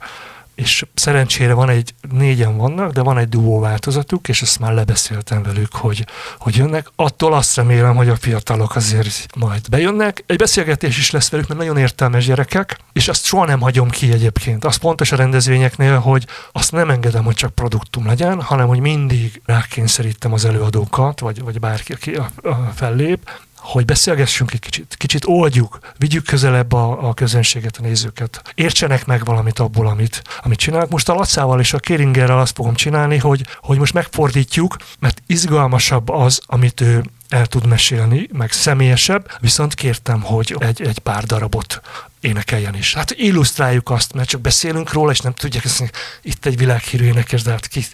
és 0.60 0.84
szerencsére 0.94 1.52
van 1.52 1.68
egy, 1.68 1.94
négyen 2.10 2.56
vannak, 2.56 2.92
de 2.92 3.00
van 3.00 3.18
egy 3.18 3.28
duó 3.28 3.60
változatuk, 3.60 4.28
és 4.28 4.42
ezt 4.42 4.58
már 4.58 4.72
lebeszéltem 4.72 5.42
velük, 5.42 5.74
hogy, 5.74 6.06
hogy 6.38 6.56
jönnek. 6.56 6.90
Attól 6.96 7.32
azt 7.32 7.56
remélem, 7.56 7.96
hogy 7.96 8.08
a 8.08 8.16
fiatalok 8.16 8.76
azért 8.76 9.36
majd 9.36 9.68
bejönnek. 9.70 10.24
Egy 10.26 10.36
beszélgetés 10.36 10.98
is 10.98 11.10
lesz 11.10 11.30
velük, 11.30 11.48
mert 11.48 11.60
nagyon 11.60 11.76
értelmes 11.76 12.26
gyerekek, 12.26 12.78
és 12.92 13.08
azt 13.08 13.24
soha 13.24 13.44
nem 13.44 13.60
hagyom 13.60 13.88
ki 13.90 14.12
egyébként. 14.12 14.64
Az 14.64 14.76
pontos 14.76 15.12
a 15.12 15.16
rendezvényeknél, 15.16 15.98
hogy 15.98 16.26
azt 16.52 16.72
nem 16.72 16.90
engedem, 16.90 17.24
hogy 17.24 17.34
csak 17.34 17.54
produktum 17.54 18.06
legyen, 18.06 18.42
hanem 18.42 18.66
hogy 18.66 18.80
mindig 18.80 19.42
rákényszerítem 19.44 20.32
az 20.32 20.44
előadókat, 20.44 21.20
vagy, 21.20 21.42
vagy 21.42 21.60
bárki, 21.60 21.92
aki 21.92 22.14
a, 22.14 22.30
a 22.42 22.54
fellép, 22.74 23.30
hogy 23.70 23.84
beszélgessünk 23.84 24.52
egy 24.52 24.60
kicsit, 24.60 24.94
kicsit 24.96 25.24
oldjuk, 25.26 25.78
vigyük 25.98 26.24
közelebb 26.24 26.72
a, 26.72 27.08
a 27.08 27.14
közönséget, 27.14 27.76
a 27.76 27.82
nézőket. 27.82 28.42
Értsenek 28.54 29.06
meg 29.06 29.24
valamit 29.24 29.58
abból, 29.58 29.86
amit, 29.86 30.22
amit 30.42 30.58
csinálok. 30.58 30.90
Most 30.90 31.08
a 31.08 31.14
Lacával 31.14 31.60
és 31.60 31.72
a 31.72 31.78
Kéringerrel 31.78 32.38
azt 32.38 32.54
fogom 32.54 32.74
csinálni, 32.74 33.18
hogy, 33.18 33.46
hogy 33.60 33.78
most 33.78 33.94
megfordítjuk, 33.94 34.76
mert 34.98 35.22
izgalmasabb 35.26 36.08
az, 36.08 36.40
amit 36.46 36.80
ő 36.80 37.04
el 37.28 37.46
tud 37.46 37.66
mesélni, 37.66 38.28
meg 38.32 38.52
személyesebb, 38.52 39.30
viszont 39.40 39.74
kértem, 39.74 40.20
hogy 40.20 40.56
egy, 40.58 40.82
egy 40.82 40.98
pár 40.98 41.24
darabot 41.24 41.80
énekeljen 42.20 42.74
is. 42.74 42.94
Hát 42.94 43.10
illusztráljuk 43.10 43.90
azt, 43.90 44.12
mert 44.12 44.28
csak 44.28 44.40
beszélünk 44.40 44.92
róla, 44.92 45.10
és 45.10 45.20
nem 45.20 45.32
tudják, 45.32 45.64
ezt, 45.64 45.90
itt 46.22 46.46
egy 46.46 46.56
világhírű 46.56 47.04
énekes, 47.04 47.42
de 47.42 47.50
hát 47.50 47.66
ki, 47.66 47.84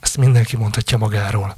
ezt 0.00 0.16
mindenki 0.16 0.56
mondhatja 0.56 0.98
magáról. 0.98 1.54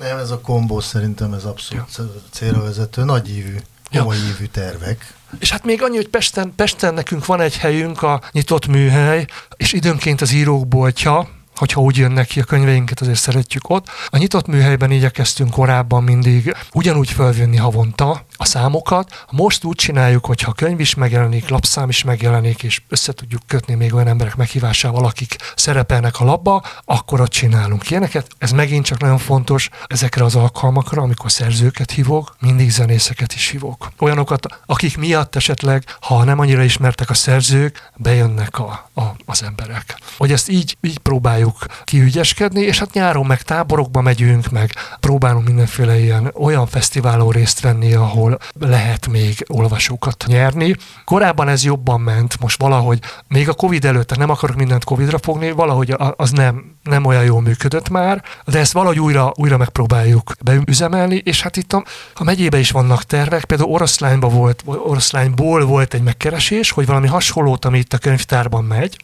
Nem, 0.00 0.18
ez 0.18 0.30
a 0.30 0.40
kombó 0.40 0.80
szerintem 0.80 1.32
ez 1.32 1.44
abszolút 1.44 1.96
ja. 1.96 2.04
célra 2.30 2.62
vezető, 2.62 3.04
nagy 3.04 3.28
ívű, 3.28 3.56
komoly 3.90 4.16
ja. 4.16 4.22
ívű 4.22 4.46
tervek. 4.46 5.14
És 5.38 5.50
hát 5.50 5.64
még 5.64 5.82
annyi, 5.82 5.96
hogy 5.96 6.08
Pesten, 6.08 6.52
Pesten 6.56 6.94
nekünk 6.94 7.26
van 7.26 7.40
egy 7.40 7.56
helyünk, 7.56 8.02
a 8.02 8.22
nyitott 8.32 8.66
műhely, 8.66 9.26
és 9.56 9.72
időnként 9.72 10.20
az 10.20 10.32
írók 10.32 10.68
boltja, 10.68 11.28
hogyha 11.58 11.80
úgy 11.80 11.96
jönnek 11.96 12.26
ki 12.26 12.40
a 12.40 12.44
könyveinket, 12.44 13.00
azért 13.00 13.18
szeretjük 13.18 13.70
ott. 13.70 13.86
A 14.06 14.16
nyitott 14.16 14.46
műhelyben 14.46 14.90
igyekeztünk 14.90 15.50
korábban 15.50 16.02
mindig 16.02 16.56
ugyanúgy 16.72 17.10
felvenni 17.10 17.56
havonta 17.56 18.24
a 18.36 18.44
számokat. 18.44 19.24
Most 19.30 19.64
úgy 19.64 19.76
csináljuk, 19.76 20.26
hogy 20.26 20.40
ha 20.40 20.52
könyv 20.52 20.80
is 20.80 20.94
megjelenik, 20.94 21.48
lapszám 21.48 21.88
is 21.88 22.04
megjelenik, 22.04 22.62
és 22.62 22.82
össze 22.88 23.12
tudjuk 23.12 23.42
kötni 23.46 23.74
még 23.74 23.94
olyan 23.94 24.08
emberek 24.08 24.36
meghívásával, 24.36 25.04
akik 25.04 25.36
szerepelnek 25.56 26.20
a 26.20 26.24
labba, 26.24 26.62
akkor 26.84 27.20
ott 27.20 27.30
csinálunk 27.30 27.90
ilyeneket. 27.90 28.26
Ez 28.38 28.50
megint 28.50 28.84
csak 28.84 29.00
nagyon 29.00 29.18
fontos 29.18 29.68
ezekre 29.86 30.24
az 30.24 30.34
alkalmakra, 30.34 31.02
amikor 31.02 31.32
szerzőket 31.32 31.90
hívok, 31.90 32.36
mindig 32.40 32.70
zenészeket 32.70 33.32
is 33.32 33.48
hívok. 33.48 33.92
Olyanokat, 33.98 34.46
akik 34.66 34.96
miatt 34.96 35.36
esetleg, 35.36 35.84
ha 36.00 36.24
nem 36.24 36.38
annyira 36.38 36.62
ismertek 36.62 37.10
a 37.10 37.14
szerzők, 37.14 37.90
bejönnek 37.96 38.58
a, 38.58 38.90
a, 38.94 39.02
az 39.26 39.42
emberek. 39.42 39.98
Hogy 40.16 40.32
ezt 40.32 40.48
így, 40.48 40.76
így 40.80 40.98
próbáljuk 40.98 41.47
próbáljuk 41.48 41.84
kiügyeskedni, 41.84 42.60
és 42.60 42.78
hát 42.78 42.92
nyáron 42.92 43.26
meg 43.26 43.42
táborokba 43.42 44.00
megyünk, 44.00 44.50
meg 44.50 44.74
próbálunk 45.00 45.46
mindenféle 45.46 45.98
ilyen 45.98 46.32
olyan 46.34 46.66
fesztiválon 46.66 47.30
részt 47.30 47.60
venni, 47.60 47.94
ahol 47.94 48.38
lehet 48.60 49.08
még 49.08 49.44
olvasókat 49.46 50.24
nyerni. 50.26 50.74
Korábban 51.04 51.48
ez 51.48 51.64
jobban 51.64 52.00
ment, 52.00 52.40
most 52.40 52.60
valahogy, 52.60 53.00
még 53.28 53.48
a 53.48 53.54
Covid 53.54 53.84
előtt, 53.84 54.16
nem 54.16 54.30
akarok 54.30 54.56
mindent 54.56 54.84
Covidra 54.84 55.18
fogni, 55.18 55.50
valahogy 55.50 55.94
az 56.16 56.30
nem, 56.30 56.76
nem 56.82 57.04
olyan 57.04 57.24
jól 57.24 57.40
működött 57.40 57.88
már, 57.88 58.22
de 58.44 58.58
ezt 58.58 58.72
valahogy 58.72 59.00
újra, 59.00 59.32
újra 59.34 59.56
megpróbáljuk 59.56 60.32
beüzemelni, 60.40 61.16
és 61.24 61.42
hát 61.42 61.56
itt 61.56 61.72
a, 61.72 61.84
a 62.14 62.24
megyébe 62.24 62.58
is 62.58 62.70
vannak 62.70 63.02
tervek, 63.02 63.44
például 63.44 63.70
Oroszlányban 63.70 64.34
volt, 64.34 64.62
Oroszlányból 64.64 65.64
volt 65.64 65.94
egy 65.94 66.02
megkeresés, 66.02 66.70
hogy 66.70 66.86
valami 66.86 67.06
hasonlót, 67.06 67.64
ami 67.64 67.78
itt 67.78 67.92
a 67.92 67.98
könyvtárban 67.98 68.64
megy, 68.64 68.96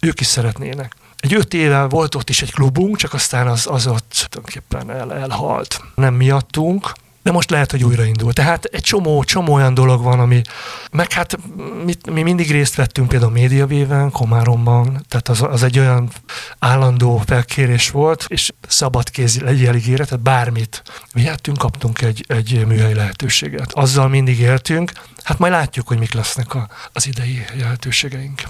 ők 0.00 0.20
is 0.20 0.26
szeretnének 0.26 0.94
egy 1.20 1.34
öt 1.34 1.54
éve 1.54 1.82
volt 1.82 2.14
ott 2.14 2.28
is 2.28 2.42
egy 2.42 2.52
klubunk, 2.52 2.96
csak 2.96 3.14
aztán 3.14 3.46
az, 3.46 3.66
az 3.66 3.86
ott 3.86 4.26
tulajdonképpen 4.28 4.90
el, 4.90 5.14
elhalt. 5.14 5.84
Nem 5.94 6.14
miattunk, 6.14 6.92
de 7.22 7.32
most 7.32 7.50
lehet, 7.50 7.70
hogy 7.70 7.84
újraindul. 7.84 8.32
Tehát 8.32 8.64
egy 8.64 8.82
csomó, 8.82 9.24
csomó 9.24 9.52
olyan 9.52 9.74
dolog 9.74 10.02
van, 10.02 10.20
ami, 10.20 10.42
meg 10.90 11.12
hát 11.12 11.38
mi, 11.84 11.94
mi 12.10 12.22
mindig 12.22 12.50
részt 12.50 12.74
vettünk 12.74 13.08
például 13.08 13.32
médiavéven, 13.32 14.10
Komáromban, 14.10 15.04
tehát 15.08 15.28
az, 15.28 15.42
az 15.42 15.62
egy 15.62 15.78
olyan 15.78 16.10
állandó 16.58 17.22
felkérés 17.26 17.90
volt, 17.90 18.24
és 18.28 18.50
szabad 18.68 19.10
kéz 19.10 19.40
legyél 19.40 19.74
ígéret, 19.74 20.08
tehát 20.08 20.24
bármit 20.24 20.82
vihettünk, 21.12 21.58
kaptunk 21.58 22.02
egy, 22.02 22.24
egy 22.28 22.66
műhely 22.66 22.94
lehetőséget. 22.94 23.72
Azzal 23.72 24.08
mindig 24.08 24.38
éltünk, 24.38 24.92
hát 25.22 25.38
majd 25.38 25.52
látjuk, 25.52 25.88
hogy 25.88 25.98
mik 25.98 26.12
lesznek 26.12 26.54
a, 26.54 26.68
az 26.92 27.06
idei 27.06 27.44
lehetőségeink. 27.58 28.42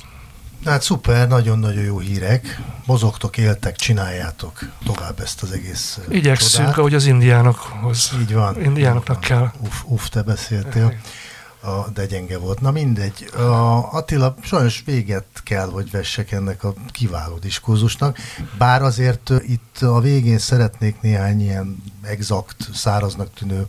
Hát 0.64 0.82
szuper, 0.82 1.28
nagyon-nagyon 1.28 1.84
jó 1.84 1.98
hírek. 1.98 2.60
Mozogtok, 2.86 3.36
éltek, 3.36 3.76
csináljátok 3.76 4.58
tovább 4.84 5.20
ezt 5.20 5.42
az 5.42 5.52
egész 5.52 5.98
Igyekszünk, 6.08 6.52
csodát. 6.52 6.78
ahogy 6.78 6.94
az 6.94 7.06
indiánokhoz. 7.06 8.12
Így 8.20 8.34
van. 8.34 8.62
Indiánoknak 8.62 9.20
kell. 9.20 9.50
Uf, 9.60 9.82
uf, 9.84 10.08
te 10.08 10.22
beszéltél. 10.22 10.94
A, 11.62 11.88
de 11.94 12.06
gyenge 12.06 12.38
volt. 12.38 12.60
Na 12.60 12.70
mindegy. 12.70 13.30
A 13.36 13.92
Attila, 13.92 14.34
sajnos 14.42 14.82
véget 14.86 15.24
kell, 15.44 15.70
hogy 15.70 15.90
vessek 15.90 16.32
ennek 16.32 16.64
a 16.64 16.74
kiváló 16.90 17.36
diskurzusnak, 17.38 18.18
bár 18.58 18.82
azért 18.82 19.30
itt 19.46 19.78
a 19.80 20.00
végén 20.00 20.38
szeretnék 20.38 21.00
néhány 21.00 21.40
ilyen 21.40 21.82
exakt, 22.02 22.68
száraznak 22.74 23.34
tűnő 23.34 23.66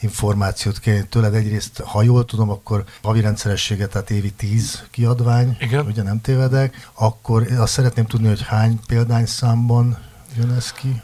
információt 0.00 0.78
kérni 0.78 1.06
tőled. 1.08 1.34
Egyrészt, 1.34 1.80
ha 1.80 2.02
jól 2.02 2.24
tudom, 2.24 2.50
akkor 2.50 2.84
havi 3.02 3.20
rendszeressége, 3.20 3.86
tehát 3.86 4.10
évi 4.10 4.32
10 4.32 4.82
kiadvány, 4.90 5.56
Igen. 5.60 5.86
ugye 5.86 6.02
nem 6.02 6.20
tévedek, 6.20 6.90
akkor 6.94 7.46
azt 7.58 7.72
szeretném 7.72 8.06
tudni, 8.06 8.28
hogy 8.28 8.42
hány 8.42 8.80
példányszámban 8.86 9.98
jön 10.36 10.50
ez 10.50 10.72
ki? 10.72 11.02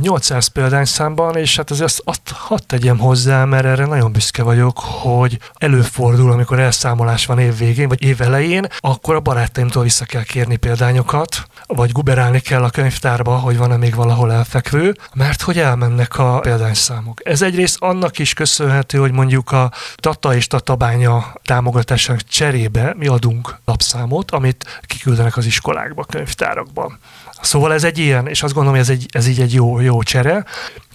A 0.00 0.02
800 0.02 0.46
példányszámban, 0.46 1.36
és 1.36 1.56
hát 1.56 1.70
azért 1.70 1.86
azt, 1.86 2.02
azt 2.04 2.20
hadd 2.28 2.58
tegyem 2.66 2.98
hozzá, 2.98 3.44
mert 3.44 3.64
erre 3.64 3.86
nagyon 3.86 4.12
büszke 4.12 4.42
vagyok, 4.42 4.78
hogy 4.78 5.38
előfordul, 5.54 6.32
amikor 6.32 6.58
elszámolás 6.58 7.26
van 7.26 7.38
év 7.38 7.58
végén, 7.58 7.88
vagy 7.88 8.02
év 8.02 8.20
elején, 8.20 8.66
akkor 8.78 9.14
a 9.14 9.20
barátaimtól 9.20 9.82
vissza 9.82 10.04
kell 10.04 10.22
kérni 10.22 10.56
példányokat, 10.56 11.46
vagy 11.66 11.92
guberálni 11.92 12.40
kell 12.40 12.62
a 12.62 12.70
könyvtárba, 12.70 13.36
hogy 13.36 13.56
van-e 13.56 13.76
még 13.76 13.94
valahol 13.94 14.32
elfekvő, 14.32 14.96
mert 15.14 15.42
hogy 15.42 15.58
elmennek 15.58 16.18
a 16.18 16.38
példányszámok. 16.38 17.20
Ez 17.24 17.42
egyrészt 17.42 17.76
annak 17.80 18.18
is 18.18 18.34
köszönhető, 18.34 18.98
hogy 18.98 19.12
mondjuk 19.12 19.50
a 19.52 19.72
Tata 19.94 20.34
és 20.34 20.46
Tatabánya 20.46 21.32
támogatásának 21.44 22.22
cserébe 22.22 22.94
mi 22.96 23.06
adunk 23.06 23.56
lapszámot, 23.64 24.30
amit 24.30 24.80
kiküldenek 24.86 25.36
az 25.36 25.46
iskolákba, 25.46 26.04
könyvtárakba. 26.04 26.98
Szóval 27.40 27.72
ez 27.72 27.84
egy 27.84 27.98
ilyen, 27.98 28.26
és 28.26 28.42
azt 28.42 28.54
gondolom, 28.54 28.78
hogy 28.78 28.88
ez, 28.88 28.96
egy, 28.96 29.06
ez 29.12 29.26
így 29.26 29.40
egy 29.40 29.52
jó, 29.52 29.80
jó 29.80 29.89
csere. 29.98 30.44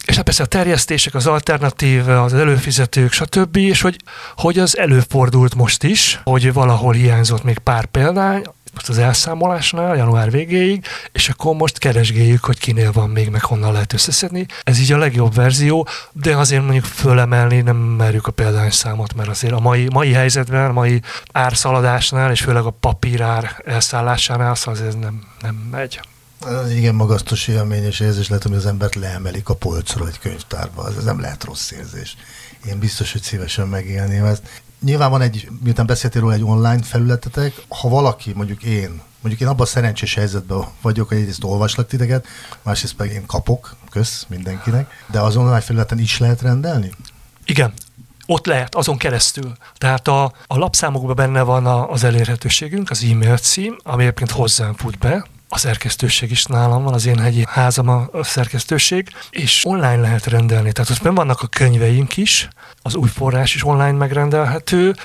És 0.05 0.15
hát 0.15 0.23
persze 0.23 0.43
a 0.43 0.45
terjesztések, 0.45 1.13
az 1.15 1.27
alternatív, 1.27 2.09
az 2.09 2.33
előfizetők, 2.33 3.11
stb. 3.11 3.55
És 3.55 3.81
hogy, 3.81 3.95
hogy 4.35 4.59
az 4.59 4.77
előfordult 4.77 5.55
most 5.55 5.83
is, 5.83 6.19
hogy 6.23 6.53
valahol 6.53 6.93
hiányzott 6.93 7.43
még 7.43 7.57
pár 7.57 7.85
példány, 7.85 8.43
most 8.75 8.89
az 8.89 8.97
elszámolásnál, 8.97 9.95
január 9.95 10.31
végéig, 10.31 10.85
és 11.11 11.29
akkor 11.29 11.55
most 11.55 11.77
keresgéljük, 11.77 12.45
hogy 12.45 12.59
kinél 12.59 12.91
van 12.91 13.09
még, 13.09 13.29
meg 13.29 13.43
honnan 13.43 13.71
lehet 13.71 13.93
összeszedni. 13.93 14.45
Ez 14.63 14.79
így 14.79 14.91
a 14.91 14.97
legjobb 14.97 15.33
verzió, 15.33 15.87
de 16.11 16.37
azért 16.37 16.61
mondjuk 16.63 16.85
fölemelni 16.85 17.61
nem 17.61 17.75
merjük 17.75 18.27
a 18.27 18.31
példányszámot, 18.31 19.13
mert 19.15 19.29
azért 19.29 19.53
a 19.53 19.59
mai, 19.59 19.87
mai 19.93 20.11
helyzetben, 20.11 20.69
a 20.69 20.73
mai 20.73 21.01
árszaladásnál, 21.31 22.31
és 22.31 22.41
főleg 22.41 22.63
a 22.63 22.77
papírár 22.79 23.61
elszállásánál, 23.65 24.55
szóval 24.55 24.87
ez 24.87 24.95
nem, 24.95 25.23
nem 25.41 25.55
megy. 25.71 25.99
Ez 26.45 26.71
igen 26.71 26.95
magasztos 26.95 27.47
élmény, 27.47 27.83
és 27.83 27.99
érzés 27.99 28.27
lehet, 28.27 28.43
hogy 28.43 28.53
az 28.53 28.65
embert 28.65 28.95
leemelik 28.95 29.49
a 29.49 29.55
polcról 29.55 30.07
egy 30.07 30.19
könyvtárba. 30.19 30.87
Ez 30.97 31.03
nem 31.03 31.19
lehet 31.19 31.43
rossz 31.43 31.71
érzés. 31.71 32.17
Én 32.65 32.79
biztos, 32.79 33.11
hogy 33.11 33.21
szívesen 33.21 33.67
megélném 33.67 34.25
ezt. 34.25 34.63
Nyilván 34.81 35.09
van 35.09 35.21
egy, 35.21 35.47
miután 35.63 35.85
beszéltél 35.85 36.21
róla, 36.21 36.33
egy 36.33 36.43
online 36.43 36.83
felületetek, 36.83 37.53
ha 37.67 37.89
valaki, 37.89 38.33
mondjuk 38.33 38.63
én, 38.63 39.01
mondjuk 39.21 39.41
én 39.41 39.47
abban 39.47 39.65
a 39.65 39.69
szerencsés 39.69 40.13
helyzetben 40.13 40.65
vagyok, 40.81 41.07
hogy 41.07 41.17
egyrészt 41.17 41.43
olvaslak 41.43 41.87
titeket, 41.87 42.27
másrészt 42.61 42.95
pedig 42.95 43.13
én 43.13 43.25
kapok, 43.25 43.75
kösz 43.89 44.25
mindenkinek, 44.29 45.03
de 45.11 45.19
az 45.19 45.35
online 45.35 45.61
felületen 45.61 45.99
is 45.99 46.17
lehet 46.17 46.41
rendelni? 46.41 46.91
Igen, 47.45 47.73
ott 48.25 48.45
lehet, 48.45 48.75
azon 48.75 48.97
keresztül. 48.97 49.51
Tehát 49.77 50.07
a, 50.07 50.23
a 50.47 50.57
lapszámokban 50.57 51.15
benne 51.15 51.41
van 51.41 51.65
a, 51.65 51.91
az 51.91 52.03
elérhetőségünk, 52.03 52.89
az 52.89 53.03
e-mail 53.03 53.37
cím, 53.37 53.77
ami 53.83 54.03
egyébként 54.03 54.31
hozzám 54.31 54.73
fut 54.73 54.97
be, 54.97 55.25
a 55.55 55.57
szerkesztőség 55.57 56.31
is 56.31 56.45
nálam 56.45 56.83
van, 56.83 56.93
az 56.93 57.05
én 57.05 57.19
hegyi 57.19 57.45
házam 57.49 57.89
a, 57.89 58.23
szerkesztőség, 58.23 59.09
és 59.29 59.61
online 59.65 59.95
lehet 59.95 60.25
rendelni. 60.25 60.71
Tehát 60.71 60.89
ott 60.89 61.15
vannak 61.15 61.41
a 61.41 61.47
könyveink 61.47 62.17
is, 62.17 62.47
az 62.81 62.95
új 62.95 63.07
forrás 63.07 63.55
is 63.55 63.63
online 63.63 63.91
megrendelhető, 63.91 64.95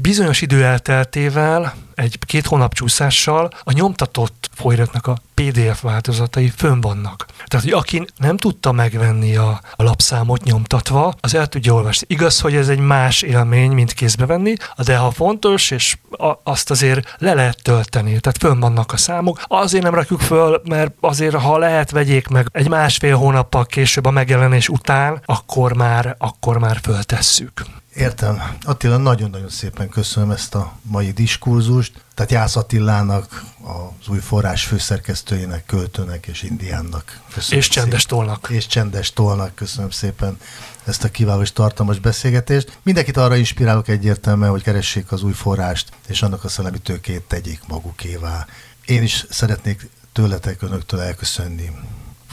Bizonyos 0.00 0.40
idő 0.40 0.64
elteltével, 0.64 1.74
egy 1.94 2.18
két 2.26 2.46
hónap 2.46 2.74
csúszással 2.74 3.50
a 3.62 3.72
nyomtatott 3.72 4.50
folyratnak 4.54 5.06
a 5.06 5.16
PDF 5.34 5.82
változatai 5.82 6.52
fönn 6.56 6.80
vannak. 6.80 7.26
Tehát, 7.46 7.64
hogy 7.64 7.74
aki 7.74 8.06
nem 8.16 8.36
tudta 8.36 8.72
megvenni 8.72 9.36
a, 9.36 9.60
a 9.76 9.82
lapszámot 9.82 10.44
nyomtatva, 10.44 11.14
az 11.20 11.34
el 11.34 11.46
tudja 11.46 11.74
olvasni. 11.74 12.06
Igaz, 12.10 12.40
hogy 12.40 12.54
ez 12.54 12.68
egy 12.68 12.78
más 12.78 13.22
élmény, 13.22 13.70
mint 13.70 13.92
kézbe 13.92 14.26
venni, 14.26 14.54
de 14.84 14.96
ha 14.96 15.10
fontos, 15.10 15.70
és 15.70 15.96
a, 16.10 16.32
azt 16.42 16.70
azért 16.70 17.14
le 17.18 17.34
lehet 17.34 17.62
tölteni. 17.62 18.20
Tehát 18.20 18.38
fönn 18.38 18.60
vannak 18.60 18.92
a 18.92 18.96
számok. 18.96 19.42
Azért 19.46 19.84
nem 19.84 19.94
rakjuk 19.94 20.20
föl, 20.20 20.62
mert 20.64 20.92
azért, 21.00 21.34
ha 21.34 21.58
lehet, 21.58 21.90
vegyék 21.90 22.28
meg 22.28 22.46
egy 22.52 22.68
másfél 22.68 23.16
hónappal 23.16 23.66
később 23.66 24.06
a 24.06 24.10
megjelenés 24.10 24.68
után, 24.68 25.22
akkor 25.24 25.72
már, 25.72 26.14
akkor 26.18 26.58
már 26.58 26.78
föltesszük. 26.82 27.81
Értem. 27.94 28.42
Attila, 28.62 28.96
nagyon-nagyon 28.96 29.48
szépen 29.48 29.88
köszönöm 29.88 30.30
ezt 30.30 30.54
a 30.54 30.72
mai 30.82 31.10
diskurzust. 31.10 32.04
Tehát 32.14 32.30
Jász 32.30 32.56
Attilának, 32.56 33.44
az 33.62 34.08
új 34.08 34.18
forrás 34.18 34.64
főszerkesztőjének, 34.64 35.66
költőnek 35.66 36.26
és 36.26 36.42
indiánnak. 36.42 37.20
Köszönöm 37.34 37.58
és 37.58 37.64
szépen. 37.64 37.82
csendes 37.82 38.04
tolnak. 38.04 38.48
És 38.50 38.66
csendes 38.66 39.12
tolnak. 39.12 39.54
Köszönöm 39.54 39.90
szépen 39.90 40.38
ezt 40.84 41.04
a 41.04 41.10
kiváló 41.10 41.40
és 41.40 41.52
tartalmas 41.52 41.98
beszélgetést. 41.98 42.78
Mindenkit 42.82 43.16
arra 43.16 43.36
inspirálok 43.36 43.88
egyértelműen, 43.88 44.50
hogy 44.50 44.62
keressék 44.62 45.12
az 45.12 45.22
új 45.22 45.32
forrást, 45.32 45.88
és 46.08 46.22
annak 46.22 46.44
a 46.44 46.48
szellemi 46.48 46.78
tőkét 46.78 47.22
tegyék 47.22 47.60
magukévá. 47.68 48.46
Én 48.84 49.02
is 49.02 49.26
szeretnék 49.30 49.88
tőletek, 50.12 50.62
önöktől 50.62 51.00
elköszönni. 51.00 51.70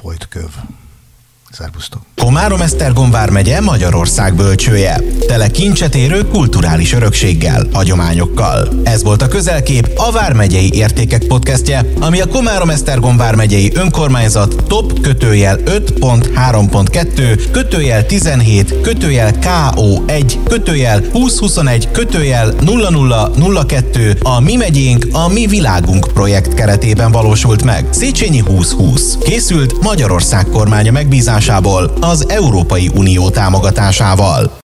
Folyt 0.02 0.28
köv. 0.28 0.50
Szerbusztok! 1.52 2.02
Komárom 2.16 2.62
Esztergom 2.62 3.12
vármegye 3.12 3.62
Magyarország 3.62 4.36
bölcsője. 4.36 5.02
Tele 5.28 5.48
kincset 5.48 5.96
érő 5.96 6.28
kulturális 6.28 6.94
örökséggel, 6.94 7.68
hagyományokkal. 7.74 8.70
Ez 8.84 9.04
volt 9.04 9.22
a 9.22 9.28
Közelkép, 9.28 9.92
a 9.96 10.12
Vármegyei 10.12 10.74
Értékek 10.74 11.24
podcastje, 11.24 11.86
ami 12.00 12.22
a 12.22 12.28
Komárom 12.28 12.70
Esztergom 12.70 13.18
vármegyei 13.18 13.72
önkormányzat 13.76 14.64
top 14.68 15.02
kötőjel 15.02 15.58
5.3.2 15.58 17.48
kötőjel 17.52 18.06
17 18.06 18.82
kötőjel 18.82 19.32
KO1 19.42 20.34
kötőjel 20.48 21.02
2021 21.02 21.92
kötőjel 21.92 22.54
0002 23.66 24.18
a 24.24 24.40
Mi 24.40 24.56
megyénk, 24.56 25.08
a 25.12 25.28
Mi 25.28 25.48
világunk 25.48 26.08
projekt 26.14 26.54
keretében 26.54 27.12
valósult 27.12 27.64
meg. 27.64 27.86
Széchenyi 27.90 28.44
2020. 28.44 29.18
Készült 29.18 29.82
Magyarország 29.82 30.46
kormánya 30.46 30.92
megbízásából 31.40 31.92
az 32.02 32.30
Európai 32.30 32.92
Unió 32.96 33.30
támogatásával. 33.30 34.52